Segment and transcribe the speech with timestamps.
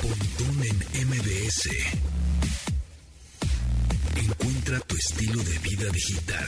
[0.00, 1.68] Pontón en MBS.
[4.16, 6.46] Encuentra tu estilo de vida digital.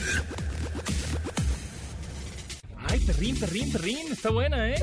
[2.87, 4.75] Ay, perrín, perrín, perrín, está buena, ¿eh?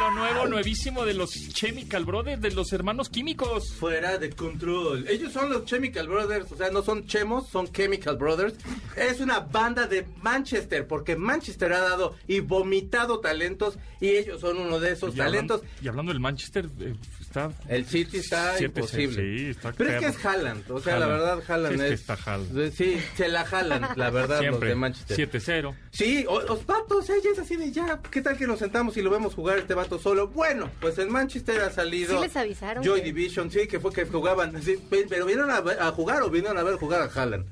[0.00, 3.72] Lo nuevo, nuevísimo de los Chemical Brothers, de los hermanos químicos.
[3.74, 5.06] Fuera de control.
[5.08, 8.54] Ellos son los Chemical Brothers, o sea, no son chemos, son Chemical Brothers.
[8.96, 14.58] Es una banda de Manchester, porque Manchester ha dado y vomitado talentos, y ellos son
[14.58, 15.62] uno de esos Y hablan- talentos.
[15.80, 16.94] y hablando del Manchester, eh,
[17.40, 17.50] está...
[17.68, 19.38] El City está Siete, imposible.
[19.38, 21.20] sí, está Pero es que es Haaland, o sea, la Haaland.
[21.22, 22.00] verdad, Haaland Sí, es que es...
[22.00, 22.72] está Haaland.
[22.72, 24.68] Sí, se la jalan, la verdad, los Siempre.
[24.68, 25.16] de Manchester.
[25.30, 25.74] 7-0.
[25.90, 29.02] Sí, o- los vatos, ella es así de ya, ¿qué tal que nos sentamos y
[29.02, 30.28] lo vemos jugar este vato solo?
[30.28, 33.92] Bueno, pues en Manchester ha salido Sí les avisaron Joy que- Division, sí, que fue
[33.92, 35.56] que jugaban, sí, pe- pero vinieron a,
[35.86, 37.46] a jugar o vinieron a ver jugar a Haaland.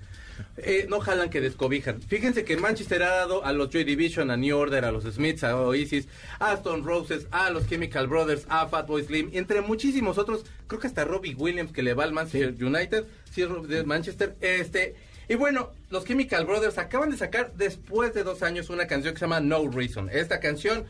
[0.57, 2.01] Eh, no jalan que descobijan.
[2.03, 5.45] Fíjense que Manchester ha dado a los Joy Division, a New Order, a los Smiths,
[5.45, 6.09] a Oasis,
[6.39, 10.45] a Stone Roses, a los Chemical Brothers, a Fatboy Slim, entre muchísimos otros.
[10.67, 14.37] Creo que hasta Robbie Williams que le va al Manchester United, sí, es de Manchester.
[14.41, 14.95] Este,
[15.29, 19.21] y bueno, los Chemical Brothers acaban de sacar después de dos años una canción que
[19.21, 20.11] se llama No Reason.
[20.11, 20.85] Esta canción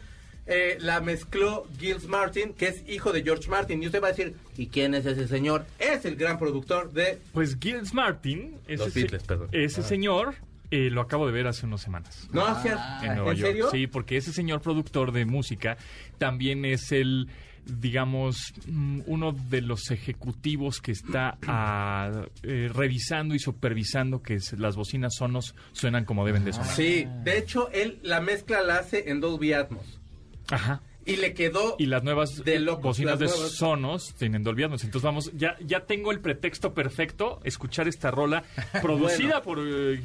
[0.51, 3.83] eh, la mezcló Gilles Martin, que es hijo de George Martin.
[3.83, 5.65] Y usted va a decir, ¿y quién es ese señor?
[5.79, 9.49] Es el gran productor de Pues Gilles Martin, ese, Los Beatles, perdón.
[9.53, 10.35] ese señor,
[10.73, 12.29] eh, lo acabo de ver hace unas semanas.
[12.33, 13.47] No, Ah, en ¿en, Nueva York.
[13.49, 13.71] serio?
[13.71, 15.77] Sí, porque ese señor productor de música
[16.19, 17.29] también es el,
[17.67, 24.77] digamos, mm, uno de los ejecutivos que está ah, eh, revisando y supervisando que las
[24.77, 26.75] bocinas sonos suenan como deben de sonar.
[26.75, 30.00] Sí, de hecho, él la mezcla la hace en Dolby Atmos.
[30.51, 30.83] Ajá.
[31.07, 31.77] Y le quedó...
[31.79, 33.53] Y las nuevas De locos, bocinas las de nuevas.
[33.53, 34.85] Sonos tienen Dolby Atmos.
[34.85, 38.45] Entonces vamos, ya, ya tengo el pretexto perfecto, escuchar esta rola
[38.83, 39.59] producida por...
[39.61, 40.01] eh,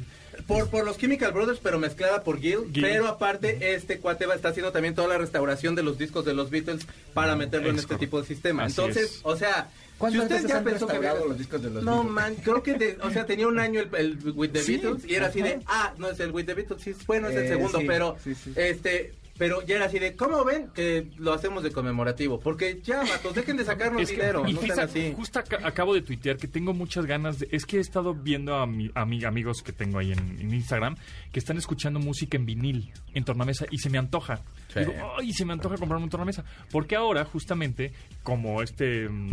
[0.46, 2.60] Por, por los Chemical Brothers, pero mezclada por Gil.
[2.72, 2.82] Gil.
[2.82, 6.34] Pero aparte, este cuate va, está haciendo también toda la restauración de los discos de
[6.34, 8.06] los Beatles para meterlo en Es este correcto.
[8.06, 8.64] tipo de sistema.
[8.64, 9.20] Así Entonces, es.
[9.22, 11.82] o sea, si ¿Cuántas usted veces ya han pensó que había- los discos de los
[11.84, 12.12] No, Beatles?
[12.12, 15.04] man, creo que, de- o sea, tenía un año el, el With the Sí, Beatles
[15.06, 17.44] y era así de, ah, no es el With the Beatles, sí, bueno, es el
[17.44, 18.52] Eh, segundo, sí, pero, sí, sí.
[18.56, 22.40] este, pero ya era así de, ¿cómo ven que lo hacemos de conmemorativo?
[22.40, 25.12] Porque ya, vatos, dejen de sacarnos Es que- dinero, y no fíjate, así.
[25.16, 27.48] justo aca- acabo de tuitear que tengo muchas ganas de...
[27.50, 30.54] Es que he estado viendo a, mi, a mis amigos que tengo ahí en, en
[30.54, 30.96] Instagram
[31.32, 34.42] que están escuchando música en vinil, en tornamesa, y se me antoja.
[34.72, 34.80] Sí.
[34.80, 35.32] Digo, ¡ay!
[35.32, 36.44] Se me antoja comprarme un tornamesa.
[36.70, 37.92] Porque ahora, justamente,
[38.22, 39.30] como este mm,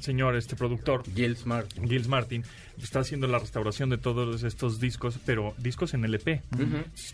[0.00, 1.72] señor, este productor, Gil Smart.
[1.74, 2.42] Gilles Martin
[2.82, 6.42] está haciendo la restauración de todos estos discos, pero discos en LP.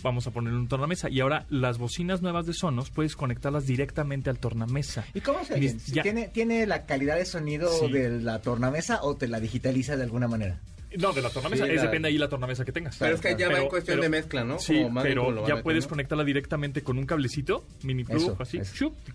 [0.02, 1.08] Vamos a ponerle un tornamesa.
[1.08, 5.04] Y ahora las bocinas nuevas de Sonos puedes conectarlas directamente al tornamesa.
[5.14, 5.78] ¿Y cómo se oyen?
[5.86, 7.90] ya- ¿Tiene, ¿Tiene la calidad de sonido Sí.
[7.90, 10.60] de la tornamesa o te la digitaliza de alguna manera?
[10.96, 11.64] No, de la tornamesa.
[11.64, 12.96] Sí, es la- depende ahí la tornamesa que tengas.
[12.98, 14.60] Pero es que ya va en Pero- cuestión pero- de mezcla, ¿no?
[14.60, 18.60] Sí, Como pero ya puedes conectarla directamente con un cablecito, mini plug, así,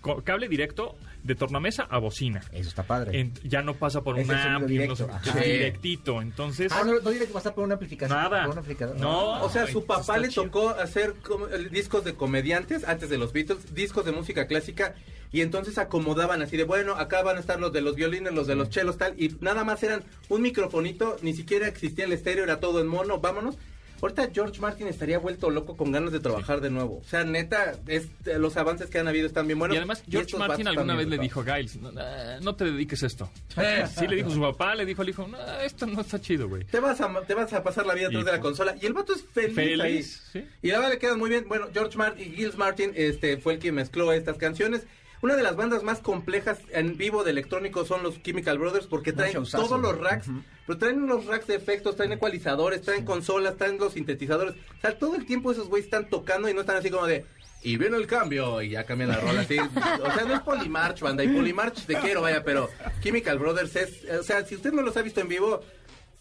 [0.02, 2.40] co- cable directo de tornamesa a bocina.
[2.52, 3.18] Eso está padre.
[3.20, 5.38] En- ya no pasa por Es un el sonido ampli, no directo, sé, ajá.
[5.38, 5.50] es Sí.
[5.52, 6.22] directito.
[6.22, 8.18] Entonces, ah, no, no tiene que pasar por una amplificación.
[8.18, 8.46] Nada.
[8.46, 8.96] Por.
[8.98, 9.42] No.
[9.42, 10.44] O sea, su papá le chido.
[10.44, 14.94] tocó hacer como- discos de comediantes antes de los Beatles, discos de música clásica,
[15.32, 18.46] y entonces acomodaban así de, bueno, acá van a estar los de los violines, los
[18.46, 22.44] de los chelos, tal, y nada más eran un microfonito, ni siquiera existía el estéreo,
[22.44, 23.56] era todo en mono, vámonos.
[24.02, 26.98] Ahorita George Martin estaría vuelto loco con ganas de trabajar de nuevo.
[26.98, 29.74] O sea, neta, es, eh, los avances que han habido están bien buenos.
[29.74, 31.92] y además, George Martin alguna vez le dijo a Giles, no,
[32.40, 33.30] no te dediques a esto.
[33.56, 36.48] Eh, sí le dijo su papá, le dijo al hijo, no, esto no está chido,
[36.48, 36.64] güey.
[36.64, 38.76] Te vas a, te vas a pasar la vida atrás Y de la pues- consola.
[38.80, 40.02] Y el vato es feliz, Feliz, ahí.
[40.02, 40.44] sí.
[40.62, 41.46] Y la verdad le quedan muy bien.
[41.48, 44.82] Bueno, George Martin y Gilles Martin este, fue el que mezcló estas canciones.
[45.22, 49.12] Una de las bandas más complejas en vivo de electrónico son los Chemical Brothers porque
[49.12, 49.64] traen showzazo.
[49.64, 50.28] todos los racks,
[50.66, 54.54] pero traen los racks de efectos, traen ecualizadores, traen consolas, traen los sintetizadores.
[54.54, 57.26] O sea, todo el tiempo esos güeyes están tocando y no están así como de
[57.62, 59.58] y viene el cambio y ya cambian la rola así.
[59.58, 62.70] O sea, no es Polymarch, banda, y Polymarch te quiero, vaya, pero
[63.02, 65.60] Chemical Brothers es, o sea, si usted no los ha visto en vivo,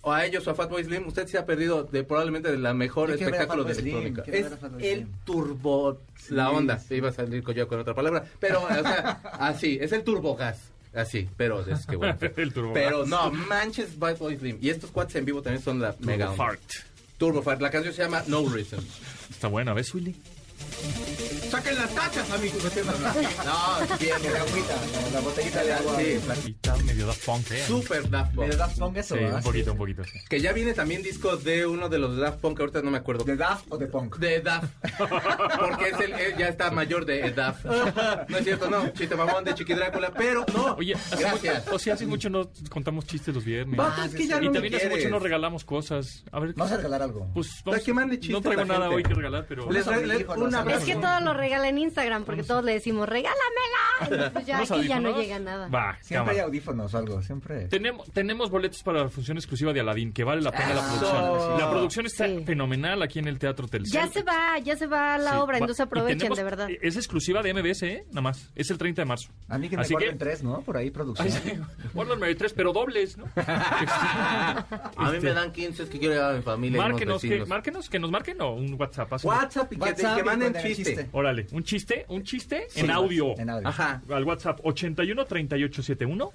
[0.02, 2.74] o a ellos o a Fatboy Slim, usted se ha perdido de probablemente de la
[2.74, 4.24] mejor espectáculo de electrónica.
[4.28, 4.48] Es
[4.80, 6.00] el turbo,
[6.30, 6.80] la onda.
[6.80, 10.72] Se iba a salir yo con otra palabra, pero, o sea, así, es el turbogas.
[10.94, 12.18] Así, pero es que bueno.
[12.36, 12.74] El turbogas.
[12.84, 14.58] Pero no, manches Fatboy Slim.
[14.60, 16.46] Y estos cuates en vivo también son la mega Turbo onda.
[16.46, 16.72] Fart.
[17.20, 17.62] Turbo Fart.
[17.62, 18.84] La canción se llama No Reason.
[19.30, 20.16] Está buena, ¿ves, Willy?
[21.50, 22.62] ¡Saquen las tachas, amigos!
[22.64, 25.96] No, bien, La agüita, la, la botellita de agua.
[25.98, 26.52] Sí.
[26.52, 27.64] Está medio Daft Punk, ¿eh?
[27.66, 28.50] Super Daft Punk.
[28.50, 29.16] ¿De Daft Punk eso?
[29.16, 29.38] Sí, ¿verdad?
[29.38, 30.04] un poquito, un poquito.
[30.04, 30.20] sí.
[30.30, 33.00] Que ya viene también disco de uno de los de Daft Punk, ahorita no me
[33.00, 33.24] acuerdo.
[33.24, 34.18] ¿De Daft o de Punk?
[34.18, 34.68] De Daft.
[35.60, 37.66] Porque es el, él ya está mayor de Daft.
[37.66, 38.88] No es cierto, no.
[38.92, 40.76] Chiste mamón de Chiqui Drácula, pero no.
[40.76, 41.64] Oye, hace Gracias.
[41.66, 43.76] mucho, o sea, hace mucho no contamos chistes los viernes.
[43.76, 46.24] Vato, Ah, es sí, que ya y no me también hace mucho nos regalamos cosas.
[46.32, 47.28] A ver, Vamos a regalar algo.
[47.34, 48.96] pues Para que mande chistes no traigo la nada gente.
[48.98, 51.78] hoy que regalar, pero Les Vamos a abrir una Es que todo lo regala en
[51.78, 54.32] Instagram porque todos le decimos, regálamela.
[54.34, 55.68] Pues ya ¿Unos aquí ya no llega nada.
[55.68, 56.32] Va, Siempre cámara.
[56.34, 57.68] hay audífonos o algo, siempre.
[57.68, 61.58] Tenemos, tenemos boletos para la función exclusiva de Aladdin, que vale la pena la producción.
[61.60, 62.44] La producción está Sí.
[62.46, 63.92] fenomenal aquí en el Teatro Telcel.
[63.94, 66.44] Ya se va, ya se va la Sí, obra, va- entonces y aprovechen, tenemos- de
[66.44, 66.70] verdad.
[66.82, 68.06] Es exclusiva de MBS, ¿eh?
[68.10, 68.50] Nada más.
[68.56, 69.30] Es el 30 de marzo.
[69.48, 70.62] A mí que me Así guarden tres, ¿no?
[70.62, 71.68] Por ahí producción.
[71.94, 73.26] Guárdame tres, pero dobles, ¿no?
[74.98, 76.78] A mí me dan 15, es que quiero llevar a mi familia.
[76.78, 77.48] y unos Márquenos, que, vecinos.
[77.50, 79.12] márquenos, que nos marquen o un WhatsApp.
[79.24, 80.84] WhatsApp y que, WhatsApp que y manden chiste.
[80.84, 81.10] chiste.
[81.12, 83.38] Órale, un chiste, un chiste Sí, en audio.
[83.38, 83.68] En audio.
[83.68, 84.02] Ajá.
[84.10, 86.32] Al WhatsApp 81 3871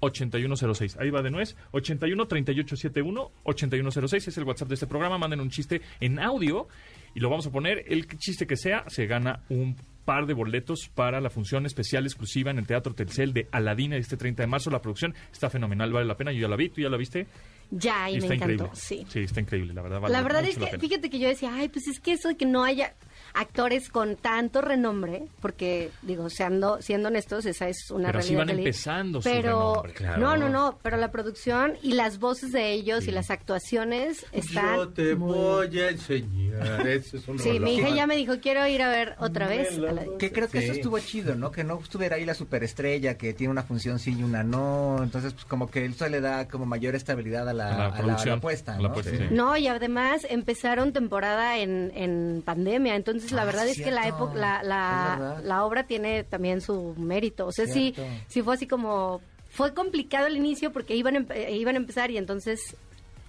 [0.00, 0.96] 8106.
[0.98, 1.56] Ahí va de nuez.
[1.72, 5.18] 81 3871 8106 es el WhatsApp de este programa.
[5.18, 6.68] Manden un chiste en audio
[7.14, 7.84] y lo vamos a poner.
[7.88, 12.50] El chiste que sea se gana un par de boletos para la función especial exclusiva
[12.52, 14.70] en el Teatro Telcel de Aladina este 30 de marzo.
[14.70, 16.30] La producción está fenomenal, vale la pena.
[16.32, 17.26] Yo ya la vi, tú ya la viste.
[17.70, 18.80] Ya, y, Y me está encantó, increíble.
[18.80, 19.06] sí.
[19.08, 20.00] Sí, está increíble, la verdad.
[20.00, 22.36] Vale la verdad es que, fíjate que yo decía, ay, pues es que eso de
[22.36, 22.94] que no haya
[23.34, 28.38] actores con tanto renombre, porque, digo, siendo, siendo honestos, esa es una Pero realidad.
[28.38, 30.20] van del- empezando su Pero, renombre, claro.
[30.20, 33.10] no, no, no, pero la producción y las voces de ellos Sí.
[33.10, 34.76] y las actuaciones están...
[34.76, 36.26] Yo te muy- voy a enseñar.
[36.86, 39.76] Eso es un Sí, mi hija ya me dijo, quiero ir a ver otra vez.
[39.78, 40.64] a la- Que creo que Sí.
[40.66, 41.50] eso estuvo chido, ¿no?
[41.50, 45.00] Que no estuviera ahí la superestrella, que tiene una función sí y una no.
[45.02, 47.78] Entonces, pues como que eso le da como mayor estabilidad a la, A la a
[47.78, 48.88] la- a la producción, apuesta, ¿no?
[48.88, 49.18] apuesta, Sí.
[49.18, 49.24] sí.
[49.30, 54.06] No, y además empezaron temporada en, en pandemia, entonces la Ah, verdad es que la
[54.08, 57.46] época, la, la, obra tiene también su mérito.
[57.46, 58.12] O sea, sí, Cierto.
[58.28, 59.20] sí fue así como,
[59.50, 62.76] fue complicado el inicio porque iban, a eh, iban a empezar y entonces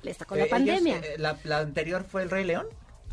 [0.04, 0.98] les tocó Eh, la ellos, pandemia.
[0.98, 2.66] eh, la, la anterior fue El Rey León.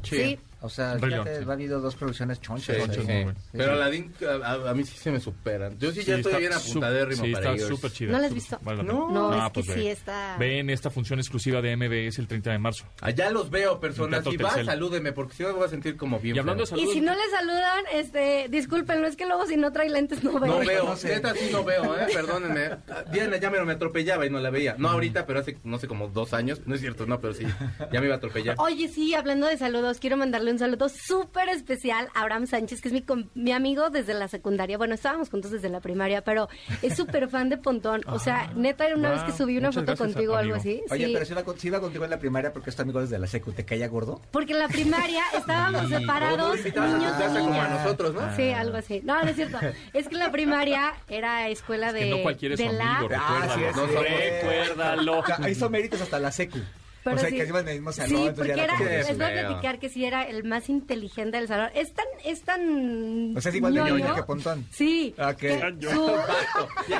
[0.02, 0.38] sí.
[0.64, 1.44] O sea, Rey ya sí.
[1.48, 2.76] ha habido dos producciones Sí, chonchas.
[2.76, 3.00] sí, sí.
[3.02, 3.34] bueno.
[3.52, 5.78] Pero Aladdin, a, a- a mí sí se me superan.
[5.78, 7.68] Yo sí, ya Sí, estoy bien apuntadérrimo sí, para está ellos.
[7.68, 8.12] súper chida.
[8.12, 8.58] ¿No la has visto?
[8.62, 9.10] vale la No.
[9.10, 9.90] No, Ah, es que pues sí ve.
[9.90, 10.36] está...
[10.38, 12.86] Ven esta función exclusiva de MBS el 30 de marzo.
[13.02, 14.24] Allá los veo, personas.
[14.24, 14.66] Si va, Telcel.
[14.66, 16.36] salúdeme, porque si no me voy a sentir como bien.
[16.36, 16.78] Y hablando de feo.
[16.78, 20.24] Y saludos, si no le saludan, este, discúlpenlo, es que luego si no trae lentes
[20.24, 20.60] no veo.
[20.60, 21.08] No veo, no sé.
[21.08, 22.06] neta sí no veo, ¿eh?
[22.14, 22.70] Perdónenme.
[23.12, 24.76] Diana ya me, me atropellaba y no la veía.
[24.78, 26.62] No ahorita, pero hace, no sé, como dos años.
[26.64, 27.44] No es cierto, no, pero sí.
[27.92, 28.56] Ya me iba a atropellar.
[28.58, 32.88] Oye, sí, hablando de saludos, quiero mandarle un saludo súper especial a Abraham Sánchez, que
[32.88, 34.78] es mi, com- mi amigo desde la secundaria.
[34.78, 36.48] Bueno, estábamos juntos desde la primaria, pero
[36.82, 38.02] es súper fan de Pontón.
[38.06, 39.18] O sea, neta, una wow.
[39.18, 40.56] vez que subí una foto gracias, contigo o algo amigo.
[40.78, 40.82] así.
[40.90, 41.12] Oye, sí.
[41.12, 43.18] pero si iba, con- si iba contigo en la primaria porque es tu amigo desde
[43.18, 44.20] la secu, ¿te caía gordo?
[44.30, 48.36] Porque en la primaria estábamos separados, a niños y como a nosotros, ¿no?
[48.36, 49.00] Sí, algo así.
[49.04, 49.58] No, no es cierto.
[49.92, 52.96] Es que en la primaria era escuela de, que no cualquiera es de su la...
[52.98, 54.02] amigo, Ah, sí, es no, cierto.
[54.02, 55.18] recuérdalo.
[55.18, 56.58] O sea, hizo méritos hasta la secu.
[57.04, 57.36] Pero o sea, sí.
[57.36, 58.08] que iban en el mismo salón.
[58.10, 61.46] Sí, porque ya era, les voy a platicar que sí era el más inteligente del
[61.48, 61.70] salón.
[61.74, 64.66] Es tan, es tan O sea, es igual de ñoño que Pontón.
[64.70, 65.14] Sí.
[65.18, 65.36] Ok.
[65.36, 66.16] que su-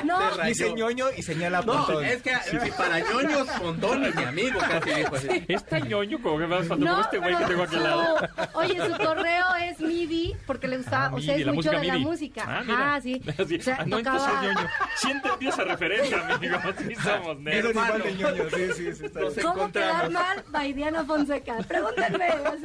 [0.05, 0.19] No.
[0.45, 2.05] Dice ñoño y señala No, Pontón.
[2.05, 5.27] es que si para ñoños, Pontón es mi amigo, casi dijo así.
[5.47, 8.15] Es tan ñoño como que me falta No, este güey que tengo aquí al lado.
[8.53, 11.81] Oye, su correo es MIDI porque le gustaba, Ah, o sea, es la mucho música
[11.81, 12.43] de la música.
[12.47, 13.21] Ah, sí.
[13.55, 14.69] O sea, ah, no, entonces es ñoño.
[14.97, 16.57] Sí entendí esa referencia, amigo.
[16.87, 17.65] Sí somos nerds.
[17.65, 19.05] es igual de ñoño, sí, sí, sí.
[19.05, 19.47] Está Los bien.
[19.47, 19.69] ¿Cómo
[19.99, 20.43] quedar mal?
[20.51, 21.57] By Diana Fonseca.
[21.67, 22.25] Pregúntenme.
[22.25, 22.63] así.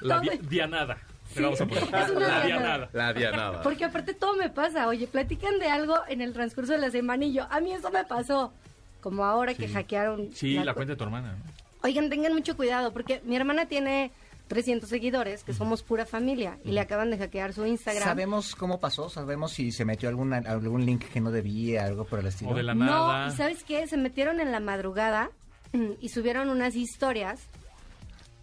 [0.00, 0.98] La di- Dianada.
[1.32, 1.82] Sí, Le vamos a poner.
[1.84, 2.44] es una La Dianada.
[2.46, 2.88] Dianada.
[2.92, 3.62] La Diana.
[3.62, 4.86] Porque aparte todo me pasa.
[4.88, 7.90] Oye, platican de algo en el transcurso de la semana y yo, a mí eso
[7.90, 8.52] me pasó.
[9.00, 10.30] Como ahora que hackearon.
[10.34, 11.32] Sí, la cu- cuenta de tu hermana.
[11.32, 11.52] ¿no?
[11.84, 14.12] Oigan, tengan mucho cuidado porque mi hermana tiene
[14.48, 18.04] 300 seguidores, que somos pura familia, y le acaban de hackear su Instagram.
[18.04, 19.08] ¿Sabemos cómo pasó?
[19.08, 22.50] ¿Sabemos si se metió alguna, algún link que no debía, algo por el estilo?
[22.50, 23.28] O de la No, nada.
[23.28, 23.86] y ¿sabes qué?
[23.86, 25.30] Se metieron en la madrugada
[26.00, 27.40] y subieron unas historias.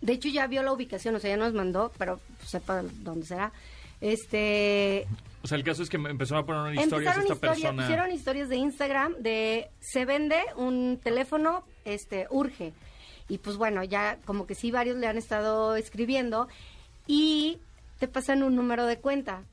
[0.02, 3.52] De hecho, ya vio la ubicación, o sea, ya nos mandó, pero sepa dónde será.
[4.02, 5.06] Este,
[5.44, 7.58] O sea, el caso es que me empezaron a poner una historia empezaron esta historias,
[7.58, 7.84] persona.
[7.84, 12.74] hicieron historias de Instagram de se vende un teléfono, este, urge.
[13.28, 16.48] Y pues bueno, ya como que sí varios le han estado escribiendo
[17.08, 17.60] y
[18.00, 19.44] te pasan un número de cuenta.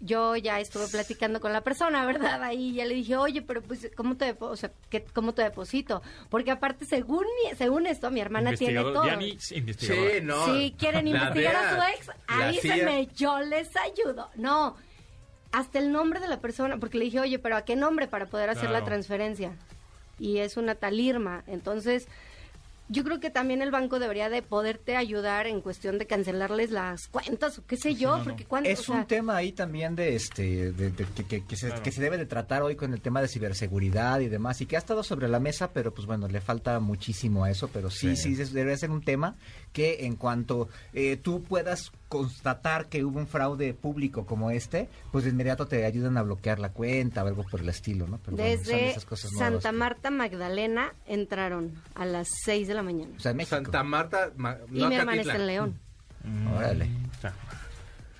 [0.00, 2.42] Yo ya estuve platicando con la persona, ¿verdad?
[2.44, 5.42] Ahí ya le dije, oye, pero pues, ¿cómo te, depo- o sea, ¿qué- ¿cómo te
[5.42, 6.02] deposito?
[6.30, 9.04] Porque aparte, según mi- según esto, mi hermana tiene todo.
[9.56, 10.18] Investigadora.
[10.18, 10.46] Sí, no.
[10.46, 14.30] Si quieren La investigar a su ex, avísenme, yo les ayudo.
[14.36, 14.76] No,
[15.50, 18.26] hasta el nombre de la persona, porque le dije, oye, pero ¿a qué nombre para
[18.26, 19.52] poder hacer la transferencia?
[20.18, 21.42] Y es una tal Irma.
[21.48, 22.06] Entonces,
[22.88, 27.08] yo creo que también el banco debería de poderte ayudar en cuestión de cancelarles las
[27.08, 28.24] cuentas o qué sé yo, no.
[28.24, 28.68] porque cuando...
[28.68, 31.66] Es o sea, un tema ahí también de este de- de- que, que- que se,
[31.68, 31.82] Claro.
[31.82, 34.76] que se debe de tratar hoy con el tema de ciberseguridad y demás y que
[34.76, 38.16] ha estado sobre la mesa pero pues bueno le falta muchísimo a eso pero sí
[38.16, 39.36] sí, es- debe ser un tema
[39.72, 45.24] que en cuanto eh, tú puedas constatar que hubo un fraude público como este pues
[45.24, 48.36] de inmediato te ayudan a bloquear la cuenta o algo por el estilo no Pero
[48.36, 53.10] bueno, Desde esas cosas nuevas Santa Marta Magdalena entraron a las 6 de la mañana.
[53.16, 54.30] o sea en México Santa Marta.
[54.36, 55.32] Ma- Y no, mi hermana Acatitla.
[55.32, 55.78] está en León.
[56.56, 57.34] órale Está.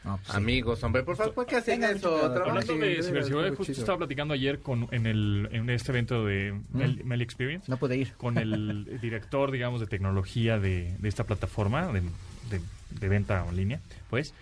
[0.05, 0.37] No, pues sí.
[0.37, 2.17] Amigos, hombre, por favor, ¿por qué hacen Tengan eso?
[2.25, 3.81] Hablando de ciberseguridad, justo chido.
[3.81, 7.97] estaba platicando ayer con en el en este evento de Mel, Mel Experience No pude
[7.97, 8.13] ir.
[8.13, 12.03] con el director, digamos, de tecnología de, de esta plataforma de,
[12.51, 12.61] de-
[13.01, 14.35] de venta en línea, pues,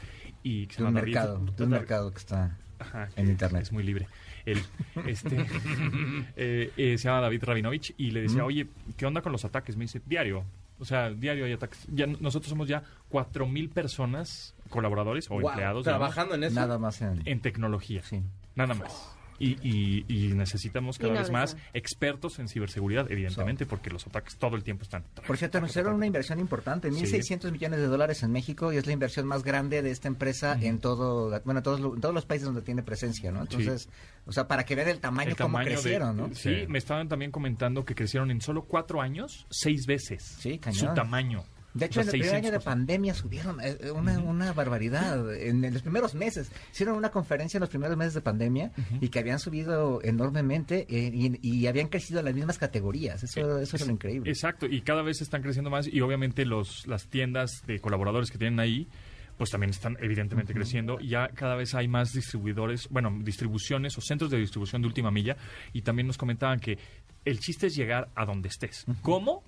[0.43, 2.57] y que se De un mercado, de un mercado que está...
[2.79, 3.63] Ajá, en internet.
[3.63, 4.07] Es muy libre.
[4.45, 4.61] Él,
[5.07, 5.47] este,
[6.37, 9.77] eh, eh, se llama David Rabinovich y le decía, oye, ¿qué onda con los ataques?
[9.77, 10.45] Me dice, diario.
[10.81, 11.87] O sea, diario hay ataques.
[11.93, 16.55] Ya, nosotros somos ya cuatro mil personas, colaboradores o Wow, empleados, digamos, trabajando en eso.
[16.57, 17.23] Nada más en...
[17.25, 18.03] en tecnología.
[18.03, 18.21] Sí.
[18.57, 19.17] Nada más.
[19.39, 24.07] Y, y- y necesitamos cada Y no vez más expertos en ciberseguridad, evidentemente, porque los
[24.07, 25.05] ataques todo el tiempo están.
[25.27, 27.01] Por cierto, anunciaron una inversión importante, Sí.
[27.05, 30.57] 1.600 millones de dólares en México y es la inversión más grande de esta empresa
[30.61, 33.43] en todo, bueno, todos, en todos los países donde tiene presencia, ¿no?
[33.43, 33.89] Entonces,
[34.27, 36.35] o sea, para que vean el tamaño, El cómo tamaño de- crecieron, ¿no?
[36.35, 40.23] Sí, me estaban también comentando que crecieron en solo cuatro años, seis veces.
[40.41, 40.79] Sí, cañón.
[40.89, 41.45] Su tamaño.
[41.75, 42.63] De hecho, en el primer año de 600%.
[42.63, 45.35] pandemia subieron eh, eh, una, una barbaridad.
[45.35, 49.09] En, en los primeros meses, hicieron una conferencia en los primeros meses de pandemia y
[49.09, 53.23] que habían subido enormemente eh, y, y habían crecido en las mismas categorías.
[53.23, 54.31] Eso, eso es lo increíble.
[54.31, 58.39] Exacto, y cada vez están creciendo más y obviamente los las tiendas de colaboradores que
[58.39, 58.89] tienen ahí
[59.37, 64.31] pues también están evidentemente creciendo ya cada vez hay más distribuidores, bueno, distribuciones o centros
[64.31, 65.37] de distribución de última milla
[65.73, 66.79] y también nos comentaban que
[67.25, 68.85] el chiste es llegar a donde estés.
[69.03, 69.43] ¿Cómo?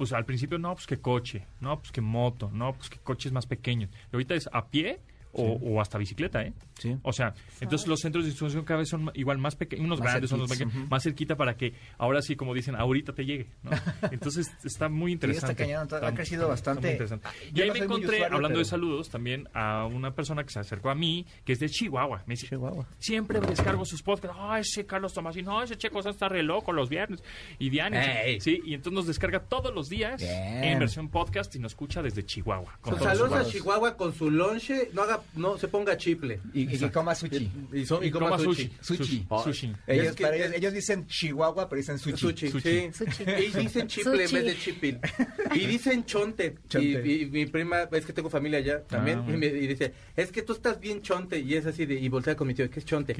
[0.00, 3.32] Pues al principio no, pues que coche, no, pues que moto, no, pues que coches
[3.32, 3.90] más pequeños.
[4.10, 4.98] Y ahorita es a pie
[5.32, 6.52] o, o hasta bicicleta, ¿eh?
[6.78, 6.96] Sí.
[7.02, 10.08] O sea, entonces los centros de distribución cada vez son igual más pequeños, unos Más
[10.10, 10.50] grandes, unos
[10.88, 13.70] más cerquita para que ahora sí, como dicen, ahorita te llegue, ¿no?
[14.10, 15.56] Entonces está muy Sí, está interesante.
[15.64, 16.92] cañón, ha Está- crecido está muy bastante.
[16.92, 17.28] interesante.
[17.50, 20.50] Y Yo ahí no me encontré, usuario, hablando de saludos, también a una persona que
[20.50, 22.22] se acercó a mí, que es de Chihuahua.
[22.26, 22.86] Me dice, Chihuahua.
[22.98, 24.36] siempre descargo sus podcasts.
[24.40, 27.22] Ah, ese Carlos Tomasino, no, ese Checo está re loco los viernes.
[27.58, 28.02] Y Diana,
[28.40, 30.64] sí, y entonces nos descarga todos los días Bien.
[30.64, 32.78] en versión podcast y nos escucha desde Chihuahua.
[32.80, 33.50] con Pues saludos a.
[33.50, 36.40] Chihuahua con su lonche, no haga, no se ponga chiple.
[36.54, 37.50] Y, y que coma sushi.
[37.72, 38.70] Y, so- y Y coma coma sushi.
[38.80, 38.96] sushi.
[39.04, 39.26] Sushi.
[39.28, 39.72] Oh, Sushi.
[39.86, 42.16] Ellos, Es que- para ellos, ellos dicen Chihuahua, pero dicen sushi.
[42.16, 42.68] Sushi, Sushi.
[42.92, 43.04] sí.
[43.04, 43.22] Sushi.
[43.24, 44.98] Y dicen chiple en vez de chipil.
[45.54, 46.56] Y dicen chonte.
[46.68, 47.02] Chonte.
[47.06, 49.92] Y, y mi prima, es que tengo familia allá también, Ah, y, me, y dice,
[50.16, 51.38] es que tú estás bien chonte.
[51.38, 53.16] Y es así, de, y voltea con mi tío, ¿qué es chonte?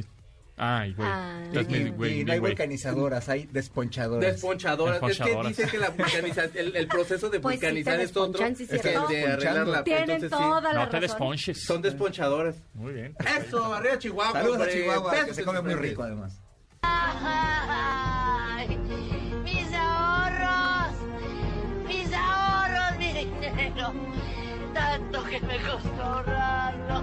[0.63, 1.09] Ay, güey.
[1.11, 1.43] Ah.
[1.53, 4.33] Y, bien, güey, y no hay vulcanizadoras, hay desponchadoras.
[4.35, 4.97] Desponchadoras.
[4.97, 5.49] Es que Desponchadoras.
[5.57, 8.67] dicen que la vulcaniza- el, el proceso de Pues sí, vulcanizar te es otro sí,
[8.67, 9.09] que el cierto.
[9.09, 9.85] de arreglarla.
[9.85, 11.01] Tienen Entonces, sí, toda la No te razón.
[11.01, 11.65] desponches.
[11.65, 12.57] son desponchadoras.
[12.75, 13.17] Muy bien.
[13.39, 14.73] Eso, arriba Chihuahua, Saludos a hombre.
[14.83, 16.39] Chihuahua, Besos que se come muy rico además.
[16.83, 18.77] Ay,
[19.43, 20.95] mis ahorros,
[21.89, 23.93] mis ahorros, mi dinero,
[24.75, 27.03] tanto que me costó ahorrarlo.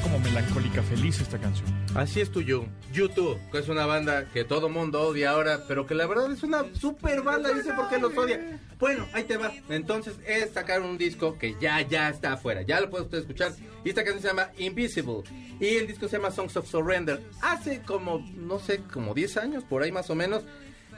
[0.00, 1.68] Como melancólica feliz esta canción.
[1.94, 2.64] Así es tuyo.
[2.92, 6.42] YouTube, que es una banda que todo mundo odia ahora, pero que la verdad es
[6.42, 8.58] una super banda, dice por qué los odia.
[8.78, 9.52] Bueno, ahí te va.
[9.68, 13.52] Entonces es sacar un disco que ya, ya está afuera, ya lo puede usted escuchar.
[13.84, 15.22] Y esta canción se llama Invisible.
[15.60, 17.22] Y el disco se llama Songs of Surrender.
[17.42, 20.42] Hace como, no sé, como 10 años, por ahí más o menos,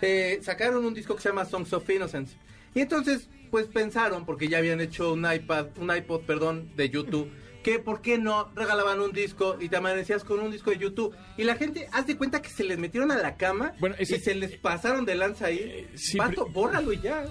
[0.02, 2.36] eh, sacaron un disco que se llama Songs of Innocence.
[2.74, 7.30] Y entonces, pues pensaron, porque ya habían hecho un iPad, un iPod, perdón, de YouTube,
[7.64, 11.16] que por qué no regalaban un disco y te amanecías con un disco de YouTube.
[11.36, 14.16] Y la gente, haz de cuenta que se les metieron a la cama Bueno, ese-
[14.16, 15.58] y se les pasaron de lanza ahí.
[15.58, 17.24] Eh, sí, Vato, pero- bórralo y ya.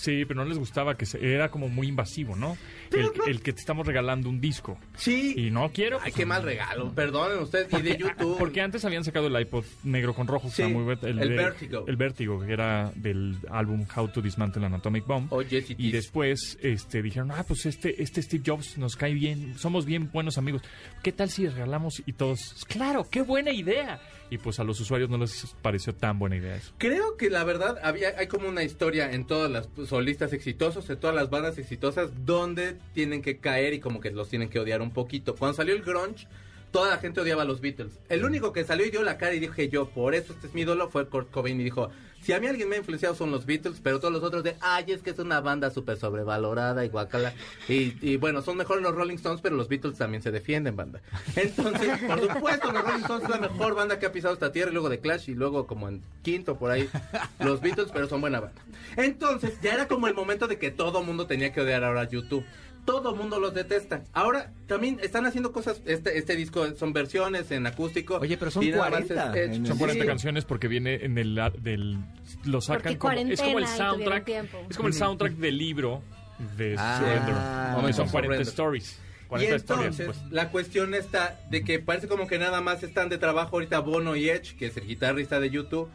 [0.00, 2.56] Sí, pero no les gustaba que se- era como muy invasivo, ¿no?
[2.90, 4.78] El, el que te estamos regalando un disco.
[4.96, 5.34] Sí.
[5.36, 5.96] Y no quiero.
[5.98, 6.92] Ay, pues, qué mal regalo.
[6.94, 7.68] Perdonen ustedes.
[7.72, 8.38] Y de YouTube.
[8.38, 10.50] porque antes habían sacado el iPod negro con rojo.
[10.54, 11.84] que era muy bueno, el de- Vertigo.
[11.86, 15.32] El Vertigo, que era del álbum How to Dismantle an Atomic Bomb.
[15.32, 19.58] O Jesse y después este, dijeron, ah, pues este, este Steve Jobs nos cae bien,
[19.58, 20.62] somos bien buenos amigos.
[21.02, 22.02] ¿Qué tal si regalamos?
[22.06, 24.00] Y todos, claro, qué buena idea.
[24.32, 26.72] Y pues a los usuarios no les pareció tan buena idea eso.
[26.78, 30.98] Creo que la verdad había hay como una historia en todas las solistas exitosos, en
[30.98, 34.80] todas las bandas exitosas, donde tienen que caer y como que los tienen que odiar
[34.80, 35.34] un poquito.
[35.34, 36.28] Cuando salió el grunge,
[36.70, 37.98] toda la gente odiaba a los Beatles.
[38.08, 40.54] El único que salió y dio la cara y dije yo, por eso este es
[40.54, 41.90] mi ídolo, fue Kurt Cobain y dijo,
[42.22, 44.54] si a mí alguien me ha influenciado son los Beatles, pero todos los otros de,
[44.60, 47.32] ay, es que es una banda súper sobrevalorada y guacala.
[47.66, 51.00] Y, y bueno, son mejores los Rolling Stones, pero los Beatles también se defienden, banda.
[51.34, 54.70] Entonces, por supuesto, los Rolling Stones es la mejor banda que ha pisado esta tierra,
[54.70, 56.90] y luego de Clash, y luego como en quinto por ahí,
[57.38, 58.60] los Beatles, pero son buena banda.
[58.96, 62.44] Entonces, ya era como el momento de que todo mundo tenía que odiar ahora YouTube.
[62.84, 64.02] Todo mundo los detesta.
[64.12, 65.80] Ahora también están haciendo cosas.
[65.86, 68.16] Este, este disco son versiones en acústico.
[68.16, 69.72] Oye, pero son y nada más 40 es- Son Sí.
[69.78, 71.98] 40 canciones porque viene en el del
[72.44, 74.28] lo sacan como es como el soundtrack
[74.70, 76.02] es como el soundtrack del libro
[76.56, 77.94] de Ah, Surrender.
[77.94, 78.48] Son of 40 Surrender.
[78.48, 78.98] stories.
[79.24, 80.32] Y 40 historias, entonces, pues.
[80.32, 84.16] la cuestión está de que parece como que nada más están de trabajo ahorita Bono
[84.16, 85.88] y Edge, que es el guitarrista de YouTube,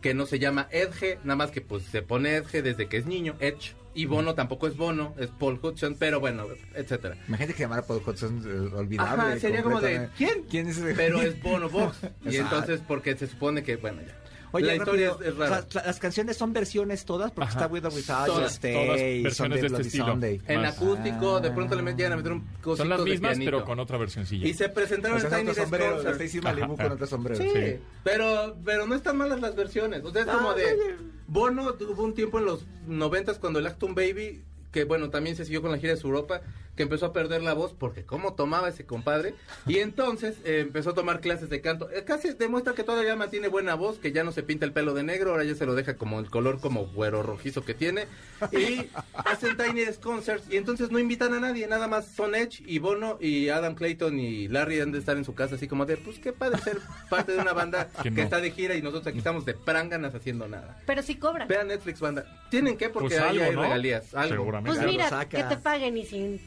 [0.00, 3.06] que no se llama Edge, nada más que pues se pone Edge desde que es
[3.06, 3.74] niño, Edge.
[3.96, 7.16] Y Bono tampoco es Bono, es Paul Hudson, pero bueno, etcétera.
[7.26, 9.22] Imagínate que llamara Paul Hudson eh, olvidable.
[9.22, 10.10] Ajá, sería como de.
[10.16, 10.42] ¿quién?
[10.50, 10.94] ¿Quién es ese?
[10.94, 11.98] Pero es Bono Box.
[12.24, 14.14] y entonces, porque se supone que, bueno, ya.
[14.56, 15.58] Oye, la historia rápido, es, es rara.
[15.66, 17.58] o sea, la- las canciones son versiones todas, porque Ajá.
[17.60, 20.06] está With or Without Todas, Stay, todas versiones Sunday, de este estilo.
[20.06, 20.40] Sunday.
[20.48, 20.74] En más.
[20.76, 23.78] acústico, de pronto le llegan a meter un cosito Son las de mismas, pero con
[23.80, 24.46] otra versioncilla.
[24.46, 26.00] Y se presentaron O sea, en Tiny sombrero.
[26.12, 27.42] Stacy Malibu con otro sombrero.
[27.42, 27.76] Sí, Sí.
[28.02, 30.04] pero pero no están malas las versiones.
[30.04, 31.04] O sea, es como Ah, de sí.
[31.28, 35.44] Bono tuvo un tiempo en los noventas cuando el Acton Baby, que bueno, también se
[35.44, 36.40] siguió con la gira de su Europa,
[36.76, 39.34] que empezó a perder la voz porque cómo tomaba ese compadre.
[39.66, 41.90] Y entonces eh, empezó a tomar clases de canto.
[41.90, 44.94] Eh, casi demuestra que todavía mantiene buena voz, que ya no se pinta el pelo
[44.94, 48.06] de negro, ahora ya se lo deja como el color como güero rojizo que tiene.
[48.52, 52.62] Y hacen Tiny Desk Concerts y entonces no invitan a nadie, nada más son Edge
[52.66, 55.86] y Bono y Adam Clayton y Larry han de estar en su casa así como
[55.86, 56.78] de, pues qué padre ser
[57.08, 60.46] parte de una banda Que está de gira y nosotros aquí estamos de pránganas haciendo
[60.46, 60.80] nada.
[60.86, 61.48] Pero sí cobran.
[61.48, 62.24] Vean Netflix, banda.
[62.50, 63.62] Tienen que porque Pues ahí algo, hay ¿no?
[63.62, 64.14] regalías.
[64.14, 64.34] Algo.
[64.36, 64.78] Seguramente.
[64.78, 66.40] Pues mira, que te paguen y sin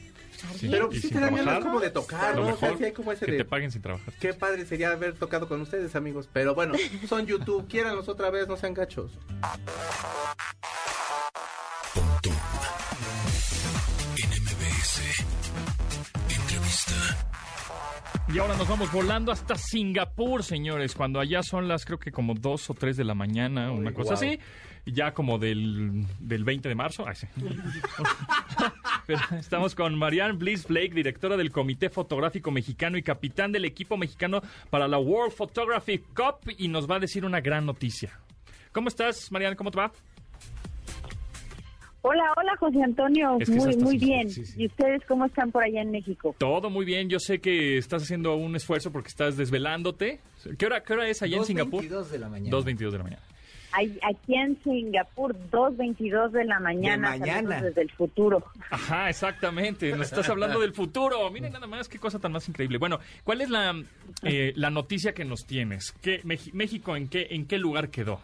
[0.57, 0.67] Sí.
[0.69, 2.53] Pero sí te dan ganas como de tocar, ¿no?
[2.53, 3.37] O sea, sí hay como ese que de...
[3.39, 4.13] te paguen sin trabajar.
[4.19, 6.29] Qué padre sería haber tocado con ustedes, amigos.
[6.31, 6.73] Pero bueno,
[7.07, 7.67] son YouTube.
[7.67, 9.11] Quiéranlos otra vez, no sean gachos.
[11.93, 12.33] Pontón.
[16.29, 16.93] Entrevista.
[18.31, 22.35] Y ahora nos vamos volando hasta Singapur, señores, cuando allá son las creo que como
[22.35, 24.39] 2 o 3 de la mañana, una cosa así,
[24.85, 27.05] ya como del, del 20 de marzo.
[27.07, 27.27] Ay, sí.
[29.07, 33.97] Pero estamos con Marianne Bliss Blake, directora del Comité Fotográfico Mexicano y capitán del equipo
[33.97, 38.19] mexicano para la World Photography Cup, y nos va a decir una gran noticia.
[38.71, 39.55] ¿Cómo estás, Marianne?
[39.55, 39.91] ¿Cómo te va?
[42.01, 44.29] Hola, hola José Antonio, Es que es muy muy bien.
[44.29, 44.63] sí, sí.
[44.63, 46.33] ¿Y ustedes cómo están por allá en México?
[46.37, 47.09] Todo muy bien.
[47.09, 50.21] Yo sé que estás haciendo un esfuerzo porque estás desvelándote.
[50.57, 51.83] ¿Qué hora, qué hora es allá en Singapur?
[51.83, 52.57] 2:22 de la mañana.
[52.57, 53.21] 2.22 de la mañana.
[53.71, 57.61] Ay- Aquí en Singapur, 2.22 de la mañana, De mañana.
[57.61, 58.43] desde el futuro.
[58.69, 59.91] Ajá, exactamente.
[59.95, 61.29] Nos estás hablando del futuro.
[61.31, 62.77] Miren nada más qué cosa tan más increíble.
[62.77, 63.75] Bueno, ¿cuál es la,
[64.23, 65.91] eh, la noticia que nos tienes?
[66.01, 68.19] ¿Qué, México en qué, en qué lugar quedó?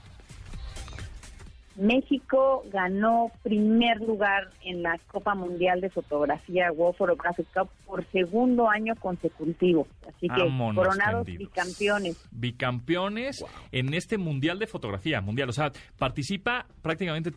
[1.76, 8.70] México ganó primer lugar en la Copa Mundial de Fotografía World Photographic Cup por segundo
[8.70, 9.88] año consecutivo.
[10.08, 11.50] Así que Vámonos, coronados tendidos.
[11.50, 12.30] bicampeones.
[12.32, 15.22] Bicampeones en este Mundial de Fotografía.
[15.22, 17.32] Mundial, o sea, participa prácticamente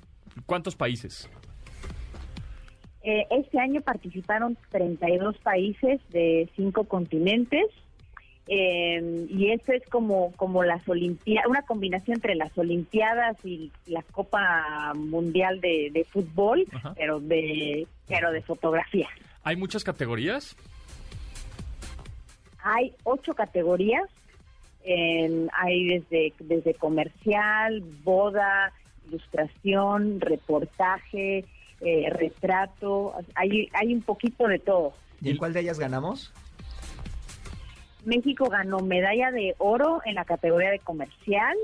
[0.47, 1.29] ¿cuántos países?
[3.03, 7.67] Eh, este año participaron 32 países de cinco continentes.
[8.49, 14.03] Eh, y esto es como como las olimpiadas, una combinación entre las olimpiadas y la
[14.03, 16.95] Copa Mundial de, de fútbol, Ajá.
[16.97, 19.09] pero de pero de fotografía.
[19.45, 20.57] ¿Hay muchas categorías?
[22.63, 24.09] Hay ocho categorías,
[24.85, 28.73] en- hay desde desde comercial, boda,
[29.09, 31.45] ilustración, reportaje,
[31.81, 34.93] eh, retrato, hay hay un poquito de todo.
[35.21, 36.33] ¿Y en cuál de ellas ganamos?
[38.09, 41.55] México ganó medalla de oro en la categoría de comercial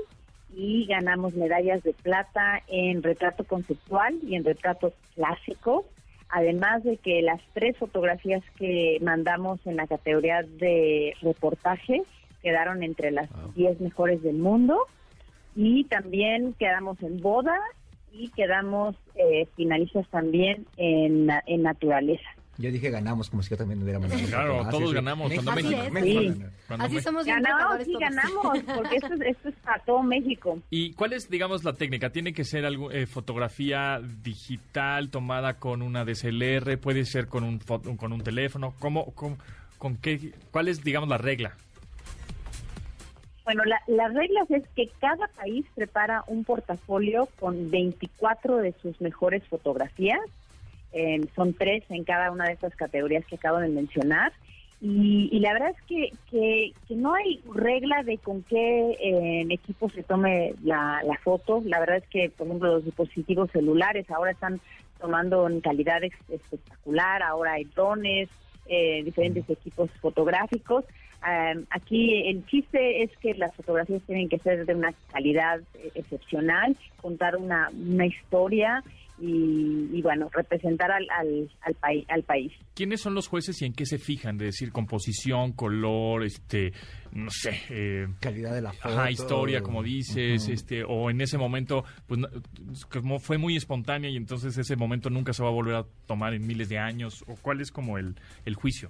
[0.55, 5.85] y ganamos medallas de plata en retrato conceptual y en retrato clásico.
[6.29, 12.03] Además de que las tres fotografías que mandamos en la categoría de reportaje
[12.43, 14.85] quedaron entre las 10 mejores del mundo.
[15.55, 17.57] Y también quedamos en boda
[18.13, 22.29] y quedamos eh, finalistas también en, en naturaleza.
[22.57, 24.21] Yo dije ganamos, como si yo también hubiera mandado.
[24.27, 25.33] Claro, Ah, todos sí, ganamos.
[25.33, 25.91] Cuando Así México, es.
[25.91, 26.43] México Sí.
[26.67, 27.99] cuando Así somos Ganamos, todos.
[27.99, 30.59] ganamos, porque esto, es- esto es para todo México.
[30.69, 32.11] ¿Y cuál es, digamos, la técnica?
[32.11, 36.77] ¿Tiene que ser algo, eh, fotografía digital tomada con una DSLR?
[36.77, 38.73] ¿Puede ser con un, con un teléfono?
[38.79, 39.37] ¿Cómo, cómo-
[39.77, 41.57] con qué, ¿Cuál es, digamos, la regla?
[43.43, 48.99] Bueno, la- las reglas es que cada país prepara un portafolio con 24 de sus
[49.01, 50.19] mejores fotografías.
[50.95, 54.31] Eh, son tres en cada una de estas categorías que acabo de mencionar.
[54.81, 59.45] Y, y la verdad es que, que, que no hay regla de con qué eh,
[59.49, 61.61] equipo se tome la, la foto.
[61.65, 64.59] La verdad es que, por ejemplo, los dispositivos celulares ahora están
[64.99, 67.23] tomando en calidad espectacular.
[67.23, 68.29] Ahora hay drones,
[68.67, 70.85] eh, diferentes equipos fotográficos.
[71.25, 75.91] Um, aquí el chiste es que las fotografías tienen que ser de una calidad eh,
[75.95, 78.83] excepcional, contar una, una historia
[79.17, 82.51] y, y bueno, representar al, al, al, país al país.
[82.73, 84.37] ¿Quiénes son los jueces y en qué se fijan?
[84.37, 86.73] De decir, composición, color, este,
[87.11, 88.89] no sé, eh, Calidad de la foto.
[88.89, 92.19] ajá, historia, como dices, este, o en ese momento, pues,
[92.89, 96.33] como fue muy espontánea y entonces ese momento nunca se va a volver a tomar
[96.33, 98.89] en miles de años, o cuál es como el, el juicio.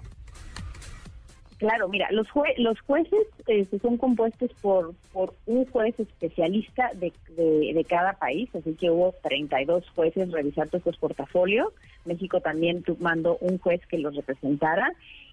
[1.58, 7.12] Claro, mira, los, jue- los jueces este, son compuestos por, por un juez especialista de,
[7.34, 11.68] de, de cada país, así que hubo 32 jueces revisando estos portafolios.
[12.04, 14.92] México también mandó un juez que los representara